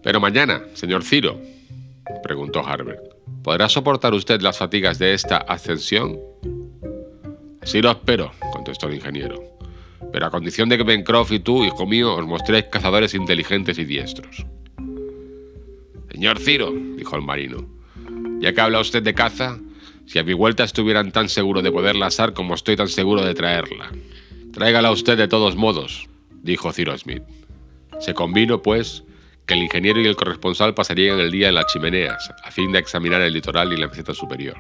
Pero 0.03 0.21
mañana, 0.21 0.63
señor 0.75 1.03
Ciro, 1.03 1.41
preguntó 2.23 2.61
Harbert, 2.65 3.03
¿podrá 3.43 3.69
soportar 3.69 4.15
usted 4.15 4.41
las 4.41 4.59
fatigas 4.59 4.99
de 4.99 5.15
esta 5.15 5.37
ascensión? 5.37 6.19
Sí 7.63 7.81
lo 7.81 7.91
espero, 7.91 8.33
contestó 8.53 8.89
el 8.89 8.95
ingeniero, 8.95 9.43
pero 10.13 10.27
a 10.27 10.31
condición 10.31 10.69
de 10.69 10.79
que 10.79 10.85
Pencroff 10.85 11.33
y 11.33 11.41
tú, 11.41 11.65
hijo 11.65 11.87
mío, 11.87 12.15
os 12.15 12.27
mostréis 12.27 12.67
cazadores 12.71 13.15
inteligentes 13.15 13.79
y 13.79 13.85
diestros. 13.85 14.45
Señor 16.11 16.39
Ciro, 16.39 16.73
dijo 16.97 17.17
el 17.17 17.23
marino, 17.23 17.67
ya 18.41 18.53
que 18.53 18.61
habla 18.61 18.81
usted 18.81 19.03
de 19.03 19.15
caza, 19.15 19.59
si 20.07 20.19
a 20.19 20.25
mi 20.25 20.35
vuelta 20.35 20.65
estuvieran 20.65 21.13
tan 21.13 21.29
seguro 21.29 21.63
de 21.63 21.73
poderla 21.73 22.07
asar 22.07 22.35
como 22.35 22.55
estoy 22.55 22.77
tan 22.77 22.89
seguro 22.89 23.25
de 23.25 23.35
traerla. 23.35 23.91
Tráigala 24.53 24.91
usted 24.91 25.17
de 25.17 25.29
todos 25.29 25.57
modos, 25.57 26.09
dijo 26.43 26.73
Ciro 26.73 26.97
Smith. 26.97 27.23
Se 28.01 28.15
convino, 28.15 28.63
pues, 28.63 29.05
que 29.47 29.55
el 29.55 29.63
ingeniero 29.63 30.01
y 30.01 30.07
el 30.07 30.17
corresponsal 30.17 30.75
pasarían 30.75 31.21
el 31.21 31.31
día 31.31 31.49
en 31.49 31.55
las 31.55 31.67
chimeneas, 31.67 32.33
a 32.43 32.51
fin 32.51 32.73
de 32.73 32.79
examinar 32.79 33.21
el 33.21 33.33
litoral 33.33 33.73
y 33.73 33.77
la 33.77 33.89
meseta 33.89 34.15
superior. 34.15 34.57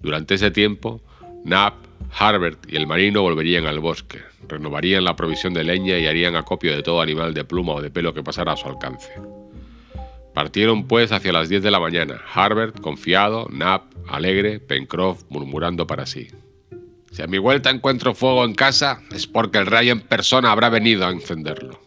Durante 0.00 0.34
ese 0.34 0.50
tiempo, 0.50 1.00
Knapp, 1.44 1.74
Harbert 2.18 2.70
y 2.70 2.76
el 2.76 2.86
marino 2.86 3.22
volverían 3.22 3.66
al 3.66 3.80
bosque, 3.80 4.20
renovarían 4.48 5.04
la 5.04 5.16
provisión 5.16 5.54
de 5.54 5.64
leña 5.64 5.98
y 5.98 6.06
harían 6.06 6.36
acopio 6.36 6.74
de 6.74 6.82
todo 6.82 7.00
animal 7.00 7.32
de 7.34 7.44
pluma 7.44 7.74
o 7.74 7.82
de 7.82 7.90
pelo 7.90 8.12
que 8.12 8.22
pasara 8.22 8.52
a 8.52 8.56
su 8.56 8.68
alcance. 8.68 9.12
Partieron 10.34 10.88
pues 10.88 11.12
hacia 11.12 11.32
las 11.32 11.48
10 11.48 11.62
de 11.62 11.70
la 11.70 11.80
mañana, 11.80 12.20
Harbert 12.34 12.80
confiado, 12.80 13.46
Knapp 13.46 13.92
alegre, 14.08 14.60
Pencroff 14.60 15.24
murmurando 15.28 15.86
para 15.86 16.06
sí. 16.06 16.28
Si 17.12 17.22
a 17.22 17.26
mi 17.26 17.38
vuelta 17.38 17.70
encuentro 17.70 18.14
fuego 18.14 18.44
en 18.44 18.54
casa, 18.54 19.02
es 19.12 19.26
porque 19.26 19.58
el 19.58 19.66
rey 19.66 19.90
en 19.90 20.00
persona 20.00 20.50
habrá 20.50 20.70
venido 20.70 21.06
a 21.06 21.10
encenderlo. 21.10 21.78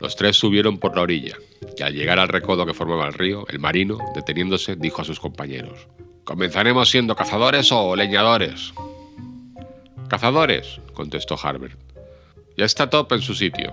Los 0.00 0.16
tres 0.16 0.36
subieron 0.36 0.78
por 0.78 0.94
la 0.94 1.02
orilla, 1.02 1.36
y 1.76 1.82
al 1.82 1.94
llegar 1.94 2.18
al 2.18 2.28
recodo 2.28 2.64
que 2.64 2.74
formaba 2.74 3.06
el 3.06 3.14
río, 3.14 3.46
el 3.48 3.58
marino, 3.58 3.98
deteniéndose, 4.14 4.76
dijo 4.76 5.02
a 5.02 5.04
sus 5.04 5.18
compañeros, 5.18 5.88
¿Comenzaremos 6.28 6.90
siendo 6.90 7.16
cazadores 7.16 7.72
o 7.72 7.96
leñadores? 7.96 8.74
Cazadores, 10.08 10.78
contestó 10.92 11.38
Harbert. 11.42 11.78
Ya 12.54 12.66
está 12.66 12.90
Top 12.90 13.10
en 13.12 13.22
su 13.22 13.34
sitio. 13.34 13.72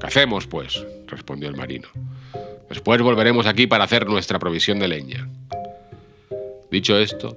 Cacemos, 0.00 0.46
pues, 0.46 0.86
respondió 1.08 1.48
el 1.48 1.56
marino. 1.56 1.88
Después 2.68 3.02
volveremos 3.02 3.46
aquí 3.46 3.66
para 3.66 3.82
hacer 3.82 4.06
nuestra 4.06 4.38
provisión 4.38 4.78
de 4.78 4.86
leña. 4.86 5.28
Dicho 6.70 6.96
esto, 6.96 7.36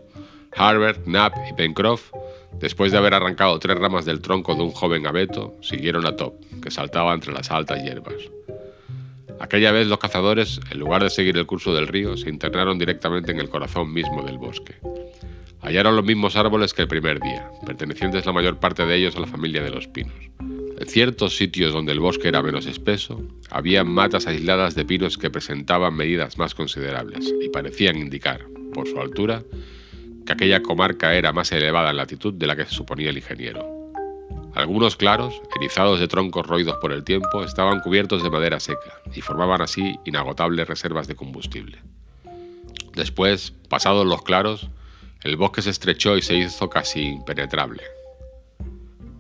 Harbert, 0.56 1.04
Knapp 1.06 1.34
y 1.50 1.54
Pencroff 1.54 2.12
Después 2.60 2.92
de 2.92 2.98
haber 2.98 3.14
arrancado 3.14 3.60
tres 3.60 3.78
ramas 3.78 4.06
del 4.06 4.22
tronco 4.22 4.56
de 4.56 4.64
un 4.64 4.72
joven 4.72 5.06
abeto, 5.06 5.56
siguieron 5.62 6.06
a 6.06 6.16
Top, 6.16 6.36
que 6.62 6.72
saltaba 6.72 7.14
entre 7.14 7.34
las 7.34 7.52
altas 7.52 7.84
hierbas. 7.84 8.16
Aquella 9.40 9.72
vez 9.72 9.88
los 9.88 10.00
cazadores, 10.00 10.62
en 10.72 10.80
lugar 10.80 11.04
de 11.04 11.10
seguir 11.10 11.38
el 11.38 11.46
curso 11.46 11.74
del 11.74 11.88
río, 11.88 12.16
se 12.16 12.30
internaron 12.30 12.80
directamente 12.80 13.32
en 13.32 13.40
el 13.40 13.50
corazón 13.50 13.92
mismo 13.92 14.24
del 14.24 14.38
bosque. 14.38 14.76
Hallaron 15.62 15.96
los 15.96 16.06
mismos 16.06 16.36
árboles 16.36 16.74
que 16.74 16.84
el 16.84 16.88
primer 16.88 17.20
día, 17.20 17.50
pertenecientes 17.66 18.26
la 18.26 18.34
mayor 18.34 18.60
parte 18.60 18.86
de 18.86 18.96
ellos 18.96 19.16
a 19.16 19.22
la 19.22 19.28
familia 19.28 19.64
de 19.64 19.72
los 19.72 19.88
pinos. 19.88 20.14
En 20.40 20.88
ciertos 20.88 21.38
sitios 21.38 21.74
donde 21.74 21.92
el 21.92 22.00
bosque 22.00 22.28
era 22.28 22.42
menos 22.42 22.66
espeso, 22.66 23.22
había 23.50 23.84
matas 23.84 24.28
aisladas 24.28 24.76
de 24.76 24.86
pinos 24.86 25.18
que 25.18 25.30
presentaban 25.30 25.96
medidas 25.96 26.38
más 26.38 26.56
considerables 26.56 27.34
y 27.42 27.50
parecían 27.50 27.98
indicar, 27.98 28.46
por 28.74 28.88
su 28.88 29.00
altura, 29.00 29.44
que 30.26 30.34
aquella 30.34 30.62
comarca 30.62 31.16
era 31.16 31.34
más 31.34 31.52
elevada 31.52 31.92
en 31.92 31.98
latitud 31.98 32.34
de 32.34 32.48
la 32.48 32.56
que 32.56 32.66
suponía 32.66 33.10
el 33.10 33.18
ingeniero. 33.18 33.84
Algunos 34.56 34.96
claros, 34.96 35.42
erizados 35.56 36.00
de 36.00 36.08
troncos 36.08 36.46
roídos 36.46 36.78
por 36.78 36.92
el 36.92 37.04
tiempo, 37.04 37.44
estaban 37.44 37.80
cubiertos 37.80 38.22
de 38.22 38.30
madera 38.30 38.60
seca 38.60 39.02
y 39.14 39.22
formaban 39.22 39.62
así 39.62 39.96
inagotables 40.06 40.68
reservas 40.68 41.08
de 41.08 41.16
combustible. 41.16 41.80
Después, 42.94 43.54
pasados 43.70 44.06
los 44.06 44.22
claros, 44.22 44.70
el 45.24 45.38
bosque 45.38 45.64
se 45.64 45.72
estrechó 45.72 46.18
y 46.18 46.22
se 46.22 46.36
hizo 46.36 46.70
casi 46.70 47.02
impenetrable. 47.02 47.82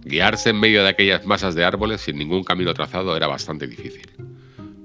Guiarse 0.05 0.51
en 0.51 0.60
medio 0.60 0.83
de 0.83 0.89
aquellas 0.89 1.25
masas 1.25 1.55
de 1.55 1.63
árboles 1.63 2.01
sin 2.01 2.17
ningún 2.17 2.43
camino 2.43 2.74
trazado 2.74 3.15
era 3.15 3.25
bastante 3.25 3.67
difícil. 3.67 4.12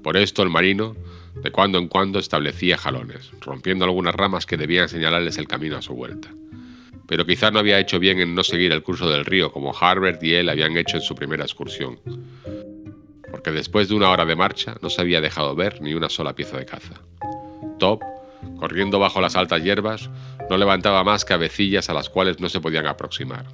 Por 0.01 0.17
esto 0.17 0.41
el 0.41 0.49
marino, 0.49 0.95
de 1.35 1.51
cuando 1.51 1.77
en 1.77 1.87
cuando 1.87 2.19
establecía 2.19 2.77
jalones, 2.77 3.31
rompiendo 3.41 3.85
algunas 3.85 4.15
ramas 4.15 4.45
que 4.45 4.57
debían 4.57 4.89
señalarles 4.89 5.37
el 5.37 5.47
camino 5.47 5.77
a 5.77 5.81
su 5.81 5.93
vuelta. 5.93 6.29
Pero 7.07 7.25
quizá 7.25 7.49
no 7.49 7.59
había 7.59 7.79
hecho 7.79 7.99
bien 7.99 8.19
en 8.19 8.35
no 8.35 8.43
seguir 8.43 8.71
el 8.71 8.83
curso 8.83 9.09
del 9.09 9.25
río 9.25 9.51
como 9.51 9.73
Harbert 9.73 10.21
y 10.23 10.35
él 10.35 10.49
habían 10.49 10.77
hecho 10.77 10.97
en 10.97 11.01
su 11.01 11.15
primera 11.15 11.43
excursión, 11.43 11.99
porque 13.31 13.51
después 13.51 13.89
de 13.89 13.95
una 13.95 14.09
hora 14.09 14.25
de 14.25 14.35
marcha 14.35 14.75
no 14.81 14.89
se 14.89 15.01
había 15.01 15.21
dejado 15.21 15.55
ver 15.55 15.81
ni 15.81 15.93
una 15.93 16.09
sola 16.09 16.35
pieza 16.35 16.57
de 16.57 16.65
caza. 16.65 17.01
Top, 17.79 18.03
corriendo 18.59 18.99
bajo 18.99 19.21
las 19.21 19.35
altas 19.35 19.63
hierbas, 19.63 20.09
no 20.49 20.57
levantaba 20.57 21.03
más 21.03 21.25
cabecillas 21.25 21.89
a 21.89 21.93
las 21.93 22.09
cuales 22.09 22.39
no 22.39 22.49
se 22.49 22.59
podían 22.59 22.87
aproximar. 22.87 23.45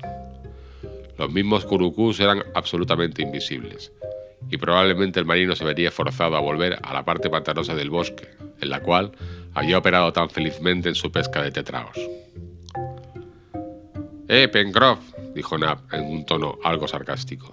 Los 1.17 1.32
mismos 1.32 1.65
curucús 1.65 2.20
eran 2.20 2.44
absolutamente 2.55 3.22
invisibles, 3.22 3.91
y 4.49 4.57
probablemente 4.57 5.19
el 5.19 5.25
marino 5.25 5.55
se 5.55 5.65
vería 5.65 5.91
forzado 5.91 6.35
a 6.35 6.39
volver 6.39 6.79
a 6.81 6.93
la 6.93 7.03
parte 7.03 7.29
pantanosa 7.29 7.75
del 7.75 7.89
bosque, 7.89 8.29
en 8.61 8.69
la 8.69 8.81
cual 8.81 9.11
había 9.53 9.77
operado 9.77 10.11
tan 10.13 10.29
felizmente 10.29 10.89
en 10.89 10.95
su 10.95 11.11
pesca 11.11 11.41
de 11.41 11.51
tetraos. 11.51 11.97
Eh, 14.27 14.47
Pencroff, 14.47 14.99
dijo 15.33 15.55
Knapp 15.55 15.93
en 15.93 16.03
un 16.03 16.25
tono 16.25 16.57
algo 16.63 16.87
sarcástico. 16.87 17.51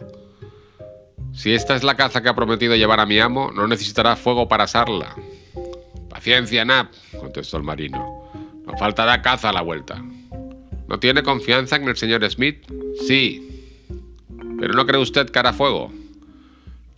Si 1.35 1.55
esta 1.55 1.75
es 1.75 1.83
la 1.83 1.97
caza 1.97 2.23
que 2.23 2.29
ha 2.29 2.35
prometido 2.35 2.77
llevar 2.77 3.01
a 3.01 3.07
mi 3.07 3.19
amo, 3.19 3.51
no 3.53 3.67
necesitará 3.67 4.17
fuego 4.17 4.49
para 4.49 4.65
asarla. 4.65 5.15
Paciencia, 6.09 6.65
Knapp, 6.65 6.93
contestó 7.19 7.57
el 7.57 7.63
marino. 7.63 8.31
No 8.67 8.77
faltará 8.79 9.23
caza 9.23 9.49
a 9.49 9.53
la 9.53 9.63
vuelta. 9.63 10.03
¿No 10.89 10.99
tiene 10.99 11.23
confianza 11.23 11.77
en 11.77 11.89
el 11.89 11.97
señor 11.97 12.29
Smith? 12.31 12.67
Sí. 13.07 13.49
¿Pero 14.61 14.75
no 14.75 14.87
cree 14.87 15.01
usted 15.01 15.31
que 15.31 15.39
hará 15.39 15.53
fuego? 15.53 15.91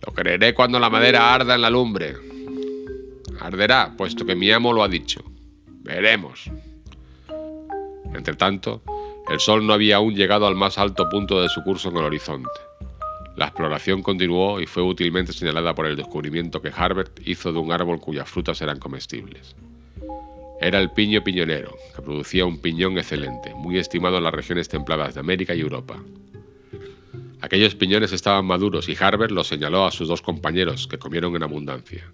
Lo 0.05 0.13
creeré 0.13 0.53
cuando 0.53 0.79
la 0.79 0.89
madera 0.89 1.33
arda 1.33 1.55
en 1.55 1.61
la 1.61 1.69
lumbre. 1.69 2.15
Arderá, 3.39 3.93
puesto 3.97 4.25
que 4.25 4.35
mi 4.35 4.51
amo 4.51 4.73
lo 4.73 4.83
ha 4.83 4.87
dicho. 4.87 5.23
Veremos. 5.83 6.49
Entretanto, 8.13 8.81
El 9.27 9.39
sol 9.39 9.65
no 9.65 9.73
había 9.73 9.95
aún 9.95 10.13
llegado 10.13 10.45
al 10.45 10.53
más 10.53 10.77
alto 10.77 11.09
punto 11.09 11.41
de 11.41 11.49
su 11.49 11.63
curso 11.63 11.89
en 11.89 11.97
el 11.97 12.03
horizonte. 12.03 12.49
La 13.35 13.45
exploración 13.45 14.03
continuó 14.03 14.61
y 14.61 14.67
fue 14.67 14.83
útilmente 14.83 15.33
señalada 15.33 15.73
por 15.73 15.87
el 15.87 15.95
descubrimiento 15.95 16.61
que 16.61 16.71
Harbert 16.75 17.19
hizo 17.25 17.51
de 17.51 17.57
un 17.57 17.71
árbol 17.71 17.99
cuyas 17.99 18.29
frutas 18.29 18.61
eran 18.61 18.77
comestibles. 18.77 19.55
Era 20.61 20.79
el 20.79 20.91
piño 20.91 21.23
piñonero, 21.23 21.75
que 21.95 22.01
producía 22.03 22.45
un 22.45 22.61
piñón 22.61 22.97
excelente, 22.97 23.53
muy 23.55 23.79
estimado 23.79 24.17
en 24.17 24.23
las 24.23 24.33
regiones 24.33 24.69
templadas 24.69 25.15
de 25.15 25.19
América 25.19 25.55
y 25.55 25.61
Europa. 25.61 25.97
Aquellos 27.45 27.75
piñones 27.75 28.11
estaban 28.11 28.43
maduros 28.43 28.89
y 28.89 28.97
Harbert 28.99 29.31
los 29.31 29.47
señaló 29.47 29.85
a 29.85 29.91
sus 29.91 30.07
dos 30.07 30.23
compañeros, 30.23 30.87
que 30.87 30.97
comieron 30.97 31.35
en 31.35 31.43
abundancia. 31.43 32.11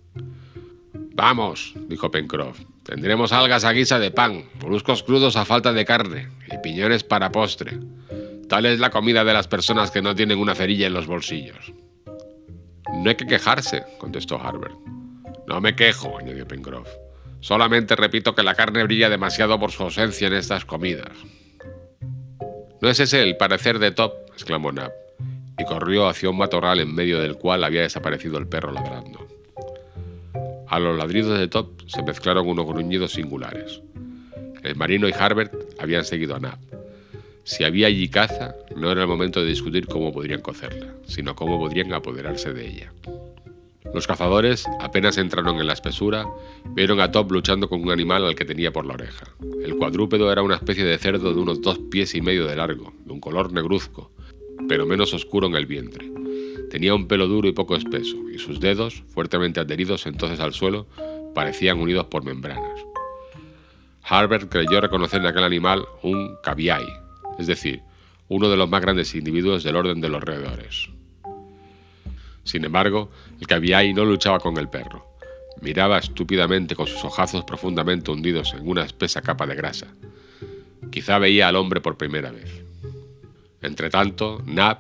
Vamos, 1.13 1.73
dijo 1.88 2.11
Pencroff, 2.11 2.59
tendremos 2.83 3.31
algas 3.31 3.63
a 3.63 3.71
guisa 3.71 3.97
de 3.97 4.11
pan, 4.11 4.50
moluscos 4.61 5.03
crudos 5.03 5.38
a 5.38 5.45
falta 5.45 5.71
de 5.71 5.85
carne 5.85 6.27
y 6.51 6.57
piñones 6.57 7.05
para 7.05 7.31
postre. 7.31 7.79
Tal 8.50 8.65
es 8.65 8.81
la 8.81 8.89
comida 8.89 9.23
de 9.23 9.31
las 9.31 9.47
personas 9.47 9.89
que 9.89 10.01
no 10.01 10.13
tienen 10.15 10.38
una 10.38 10.53
cerilla 10.53 10.88
en 10.88 10.93
los 10.93 11.07
bolsillos. 11.07 11.71
No 12.93 13.09
hay 13.09 13.15
que 13.15 13.25
quejarse, 13.25 13.85
contestó 14.00 14.35
Harbert. 14.38 14.75
No 15.47 15.61
me 15.61 15.77
quejo, 15.77 16.17
añadió 16.19 16.45
Pencroff. 16.45 16.89
Solamente 17.39 17.95
repito 17.95 18.35
que 18.35 18.43
la 18.43 18.55
carne 18.55 18.83
brilla 18.83 19.09
demasiado 19.09 19.57
por 19.57 19.71
su 19.71 19.83
ausencia 19.83 20.27
en 20.27 20.33
estas 20.33 20.65
comidas. 20.65 21.13
¿No 22.81 22.89
es 22.89 23.00
ese 23.00 23.23
el 23.23 23.38
parecer 23.38 23.79
de 23.79 23.91
Top? 23.91 24.13
exclamó 24.33 24.71
Nab, 24.73 24.91
y 25.58 25.65
corrió 25.65 26.08
hacia 26.08 26.29
un 26.29 26.38
matorral 26.38 26.79
en 26.79 26.93
medio 26.93 27.20
del 27.20 27.36
cual 27.36 27.63
había 27.63 27.81
desaparecido 27.81 28.38
el 28.38 28.48
perro 28.48 28.72
ladrando. 28.72 29.27
A 30.67 30.79
los 30.79 30.98
ladridos 30.98 31.38
de 31.38 31.48
Top 31.48 31.81
se 31.88 32.01
mezclaron 32.03 32.48
unos 32.48 32.65
gruñidos 32.65 33.13
singulares. 33.13 33.81
El 34.63 34.75
marino 34.75 35.10
y 35.10 35.13
Harbert 35.13 35.53
habían 35.79 36.05
seguido 36.05 36.36
a 36.36 36.39
Nab, 36.39 36.60
si 37.43 37.63
había 37.63 37.88
allí 37.88 38.08
caza, 38.08 38.55
no 38.75 38.91
era 38.91 39.01
el 39.01 39.08
momento 39.08 39.41
de 39.41 39.48
discutir 39.48 39.88
cómo 39.88 40.13
podrían 40.13 40.41
cocerla, 40.41 40.93
sino 41.08 41.36
cómo 41.36 41.58
podrían 41.58 41.91
apoderarse 41.91 42.53
de 42.53 42.67
ella. 42.67 42.93
Los 43.93 44.05
cazadores 44.05 44.65
apenas 44.79 45.17
entraron 45.17 45.60
en 45.60 45.65
la 45.65 45.74
espesura, 45.74 46.27
vieron 46.75 47.01
a 47.01 47.12
Top 47.12 47.31
luchando 47.31 47.67
con 47.67 47.81
un 47.81 47.91
animal 47.91 48.25
al 48.25 48.36
que 48.36 48.46
tenía 48.46 48.72
por 48.72 48.86
la 48.86 48.93
oreja. 48.93 49.25
El 49.63 49.75
cuadrúpedo 49.75 50.31
era 50.31 50.43
una 50.43 50.55
especie 50.55 50.86
de 50.86 50.98
cerdo 51.00 51.34
de 51.34 51.41
unos 51.41 51.62
dos 51.62 51.79
pies 51.89 52.13
y 52.13 52.22
medio 52.22 52.46
de 52.46 52.55
largo, 52.55 52.93
de 53.05 53.12
un 53.12 53.20
color 53.20 53.51
negruzco, 53.51 54.12
pero 54.71 54.85
menos 54.85 55.13
oscuro 55.13 55.47
en 55.47 55.55
el 55.55 55.65
vientre. 55.65 56.09
Tenía 56.69 56.95
un 56.95 57.05
pelo 57.09 57.27
duro 57.27 57.45
y 57.49 57.51
poco 57.51 57.75
espeso, 57.75 58.15
y 58.33 58.39
sus 58.39 58.61
dedos, 58.61 59.03
fuertemente 59.09 59.59
adheridos 59.59 60.05
entonces 60.05 60.39
al 60.39 60.53
suelo, 60.53 60.87
parecían 61.35 61.77
unidos 61.77 62.05
por 62.05 62.23
membranas. 62.23 62.79
Harbert 64.01 64.49
creyó 64.49 64.79
reconocer 64.79 65.19
en 65.19 65.27
aquel 65.27 65.43
animal 65.43 65.83
un 66.03 66.37
cabiai, 66.41 66.85
es 67.37 67.47
decir, 67.47 67.81
uno 68.29 68.49
de 68.49 68.55
los 68.55 68.69
más 68.69 68.79
grandes 68.79 69.13
individuos 69.13 69.61
del 69.63 69.75
orden 69.75 69.99
de 69.99 70.07
los 70.07 70.23
roedores. 70.23 70.87
Sin 72.45 72.63
embargo, 72.63 73.11
el 73.41 73.47
cabiai 73.47 73.93
no 73.93 74.05
luchaba 74.05 74.39
con 74.39 74.57
el 74.57 74.69
perro. 74.69 75.05
Miraba 75.59 75.97
estúpidamente 75.97 76.77
con 76.77 76.87
sus 76.87 77.03
ojazos 77.03 77.43
profundamente 77.43 78.09
hundidos 78.09 78.53
en 78.53 78.69
una 78.69 78.85
espesa 78.85 79.21
capa 79.21 79.45
de 79.45 79.55
grasa. 79.55 79.87
Quizá 80.91 81.19
veía 81.19 81.49
al 81.49 81.57
hombre 81.57 81.81
por 81.81 81.97
primera 81.97 82.31
vez. 82.31 82.70
Entretanto, 83.71 84.41
Nab, 84.45 84.79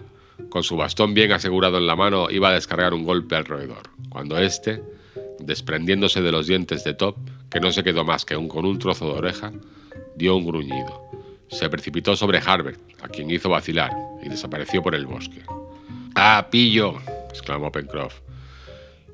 con 0.49 0.63
su 0.63 0.75
bastón 0.75 1.13
bien 1.13 1.31
asegurado 1.31 1.77
en 1.77 1.87
la 1.87 1.95
mano, 1.95 2.29
iba 2.29 2.49
a 2.49 2.53
descargar 2.53 2.93
un 2.93 3.05
golpe 3.05 3.37
al 3.37 3.45
roedor, 3.45 3.89
cuando 4.09 4.37
éste, 4.37 4.83
desprendiéndose 5.39 6.21
de 6.21 6.31
los 6.31 6.47
dientes 6.47 6.83
de 6.83 6.93
Top, 6.93 7.15
que 7.49 7.61
no 7.61 7.71
se 7.71 7.83
quedó 7.83 8.03
más 8.03 8.25
que 8.25 8.35
con 8.47 8.65
un 8.65 8.79
trozo 8.79 9.05
de 9.05 9.19
oreja, 9.19 9.53
dio 10.15 10.35
un 10.35 10.45
gruñido 10.45 11.11
se 11.51 11.69
precipitó 11.69 12.15
sobre 12.15 12.39
Harbert, 12.39 12.79
a 13.01 13.09
quien 13.09 13.29
hizo 13.29 13.49
vacilar, 13.49 13.91
y 14.23 14.29
desapareció 14.29 14.81
por 14.81 14.95
el 14.95 15.05
bosque. 15.05 15.41
¡Ah, 16.15 16.47
pillo! 16.49 16.95
exclamó 17.29 17.71
Pencroff. 17.71 18.21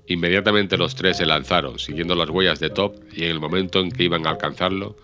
Inmediatamente 0.08 0.78
los 0.78 0.96
tres 0.96 1.18
se 1.18 1.26
lanzaron, 1.26 1.80
siguiendo 1.80 2.16
las 2.16 2.30
huellas 2.30 2.60
de 2.60 2.70
Top, 2.70 2.96
y 3.12 3.24
en 3.24 3.32
el 3.32 3.40
momento 3.40 3.80
en 3.80 3.92
que 3.92 4.04
iban 4.04 4.26
a 4.28 4.32
alcanzarlo, 4.32 4.98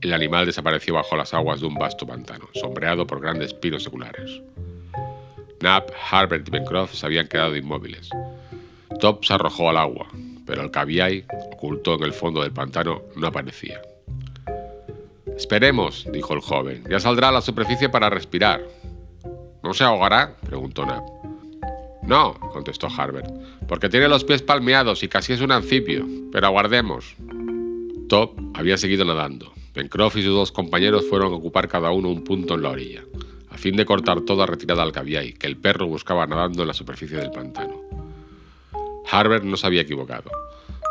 el 0.00 0.12
animal 0.12 0.46
desapareció 0.46 0.94
bajo 0.94 1.16
las 1.16 1.34
aguas 1.34 1.60
de 1.60 1.66
un 1.66 1.74
vasto 1.74 2.06
pantano, 2.06 2.48
sombreado 2.54 3.06
por 3.06 3.20
grandes 3.20 3.54
pinos 3.54 3.82
seculares. 3.82 4.40
Knapp, 5.58 5.90
Harbert 6.10 6.46
y 6.46 6.50
Pencroff 6.50 6.94
se 6.94 7.06
habían 7.06 7.28
quedado 7.28 7.56
inmóviles. 7.56 8.10
Top 9.00 9.24
se 9.24 9.34
arrojó 9.34 9.70
al 9.70 9.78
agua, 9.78 10.06
pero 10.44 10.62
el 10.62 10.70
caviai, 10.70 11.24
oculto 11.52 11.94
en 11.94 12.04
el 12.04 12.12
fondo 12.12 12.42
del 12.42 12.52
pantano, 12.52 13.02
no 13.16 13.26
aparecía. 13.26 13.80
Esperemos, 15.36 16.06
dijo 16.12 16.34
el 16.34 16.40
joven. 16.40 16.84
Ya 16.88 17.00
saldrá 17.00 17.28
a 17.28 17.32
la 17.32 17.40
superficie 17.42 17.88
para 17.88 18.08
respirar. 18.08 18.62
¿No 19.62 19.74
se 19.74 19.84
ahogará? 19.84 20.36
preguntó 20.46 20.86
Nab. 20.86 21.02
No, 22.02 22.34
contestó 22.34 22.86
Harbert, 22.86 23.28
porque 23.66 23.88
tiene 23.88 24.08
los 24.08 24.22
pies 24.22 24.40
palmeados 24.40 25.02
y 25.02 25.08
casi 25.08 25.32
es 25.32 25.40
un 25.40 25.52
anfibio. 25.52 26.06
Pero 26.32 26.46
aguardemos. 26.46 27.16
Top 28.08 28.38
había 28.54 28.78
seguido 28.78 29.04
nadando. 29.04 29.55
Pencroff 29.76 30.16
y 30.16 30.22
sus 30.22 30.32
dos 30.32 30.52
compañeros 30.52 31.04
fueron 31.06 31.34
a 31.34 31.36
ocupar 31.36 31.68
cada 31.68 31.90
uno 31.90 32.08
un 32.08 32.24
punto 32.24 32.54
en 32.54 32.62
la 32.62 32.70
orilla, 32.70 33.04
a 33.50 33.58
fin 33.58 33.76
de 33.76 33.84
cortar 33.84 34.22
toda 34.22 34.46
retirada 34.46 34.82
al 34.82 34.90
caviay 34.90 35.34
que 35.34 35.46
el 35.46 35.58
perro 35.58 35.86
buscaba 35.86 36.26
nadando 36.26 36.62
en 36.62 36.68
la 36.68 36.72
superficie 36.72 37.18
del 37.18 37.30
pantano. 37.30 37.82
Harbert 39.10 39.44
no 39.44 39.58
se 39.58 39.66
había 39.66 39.82
equivocado. 39.82 40.30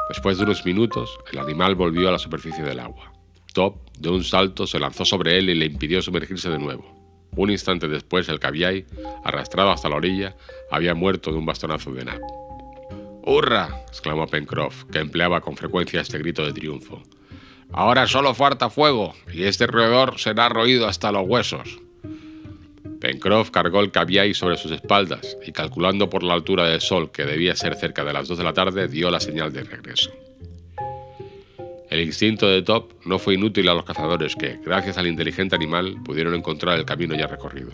Después 0.08 0.38
de 0.38 0.44
unos 0.44 0.64
minutos, 0.64 1.18
el 1.32 1.40
animal 1.40 1.74
volvió 1.74 2.10
a 2.10 2.12
la 2.12 2.20
superficie 2.20 2.64
del 2.64 2.80
agua. 2.80 3.12
Top, 3.56 3.78
de 3.98 4.10
un 4.10 4.24
salto, 4.24 4.68
se 4.68 4.78
lanzó 4.78 5.04
sobre 5.04 5.40
él 5.40 5.50
y 5.50 5.56
le 5.56 5.66
impidió 5.66 6.00
sumergirse 6.04 6.52
de 6.52 6.60
nuevo. 6.60 6.86
Un 7.36 7.50
instante 7.50 7.88
después, 7.88 8.30
el 8.30 8.40
caviay, 8.40 8.86
arrastrado 9.24 9.72
hasta 9.72 9.90
la 9.90 9.96
orilla, 9.96 10.36
había 10.70 10.94
muerto 10.94 11.32
de 11.32 11.40
un 11.40 11.46
bastonazo 11.48 11.92
de 11.92 12.06
Nab. 12.06 12.22
¡Hurra! 13.24 13.84
exclamó 13.88 14.28
Pencroff, 14.28 14.84
que 14.92 15.00
empleaba 15.00 15.42
con 15.42 15.58
frecuencia 15.58 16.02
este 16.02 16.20
grito 16.20 16.46
de 16.46 16.54
triunfo. 16.54 17.02
Ahora 17.72 18.08
solo 18.08 18.34
falta 18.34 18.70
fuego, 18.70 19.14
y 19.34 19.44
este 19.44 19.68
roedor 19.68 20.20
será 20.20 20.50
roído 20.50 20.88
hasta 20.88 21.12
los 21.12 21.28
huesos. 21.28 21.80
Pencroff 23.00 23.52
cargó 23.52 23.82
el 23.82 23.92
caviay 23.92 24.34
sobre 24.34 24.58
sus 24.58 24.72
espaldas 24.72 25.38
y, 25.46 25.52
calculando 25.52 26.10
por 26.10 26.24
la 26.24 26.34
altura 26.34 26.68
del 26.68 26.82
sol 26.82 27.12
que 27.12 27.26
debía 27.26 27.56
ser 27.56 27.76
cerca 27.76 28.04
de 28.04 28.14
las 28.14 28.28
dos 28.28 28.38
de 28.38 28.44
la 28.44 28.54
tarde, 28.54 28.88
dio 28.88 29.12
la 29.12 29.20
señal 29.20 29.54
de 29.54 29.64
regreso. 29.64 30.12
El 31.90 32.02
instinto 32.02 32.48
de 32.48 32.62
Top 32.62 32.94
no 33.06 33.20
fue 33.20 33.36
inútil 33.36 33.70
a 33.70 33.74
los 33.74 33.86
cazadores 33.86 34.36
que, 34.36 34.58
gracias 34.66 34.98
al 34.98 35.08
inteligente 35.08 35.56
animal, 35.56 35.98
pudieron 36.04 36.34
encontrar 36.34 36.80
el 36.80 36.86
camino 36.86 37.16
ya 37.16 37.28
recorrido. 37.28 37.72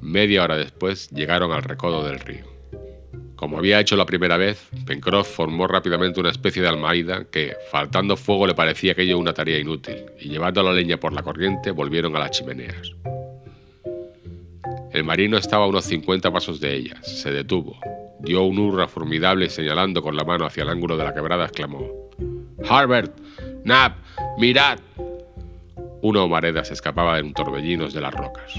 Media 0.00 0.42
hora 0.42 0.56
después 0.56 1.10
llegaron 1.10 1.52
al 1.52 1.62
recodo 1.62 2.04
del 2.04 2.18
río. 2.18 2.44
Como 3.36 3.58
había 3.58 3.78
hecho 3.80 3.96
la 3.96 4.06
primera 4.06 4.38
vez, 4.38 4.68
Pencroff 4.86 5.28
formó 5.28 5.66
rápidamente 5.66 6.18
una 6.20 6.30
especie 6.30 6.62
de 6.62 6.68
almaída 6.68 7.26
que, 7.30 7.54
faltando 7.70 8.16
fuego, 8.16 8.46
le 8.46 8.54
parecía 8.54 8.92
aquello 8.92 9.18
una 9.18 9.34
tarea 9.34 9.58
inútil, 9.58 10.06
y 10.18 10.30
llevando 10.30 10.62
la 10.62 10.72
leña 10.72 10.96
por 10.96 11.12
la 11.12 11.22
corriente, 11.22 11.70
volvieron 11.70 12.16
a 12.16 12.20
las 12.20 12.30
chimeneas. 12.30 12.92
El 14.92 15.04
marino 15.04 15.36
estaba 15.36 15.66
a 15.66 15.68
unos 15.68 15.84
50 15.84 16.32
pasos 16.32 16.60
de 16.60 16.74
ellas, 16.74 17.06
se 17.06 17.30
detuvo, 17.30 17.78
dio 18.20 18.42
un 18.42 18.58
hurra 18.58 18.88
formidable 18.88 19.46
y 19.46 19.50
señalando 19.50 20.00
con 20.00 20.16
la 20.16 20.24
mano 20.24 20.46
hacia 20.46 20.62
el 20.62 20.70
ángulo 20.70 20.96
de 20.96 21.04
la 21.04 21.12
quebrada, 21.12 21.44
exclamó: 21.44 22.10
Harbert, 22.66 23.14
Nab, 23.64 23.96
mirad. 24.38 24.78
Una 26.00 26.22
humareda 26.24 26.64
se 26.64 26.72
escapaba 26.72 27.18
en 27.18 27.34
torbellinos 27.34 27.92
de 27.92 28.00
las 28.00 28.14
rocas. 28.14 28.54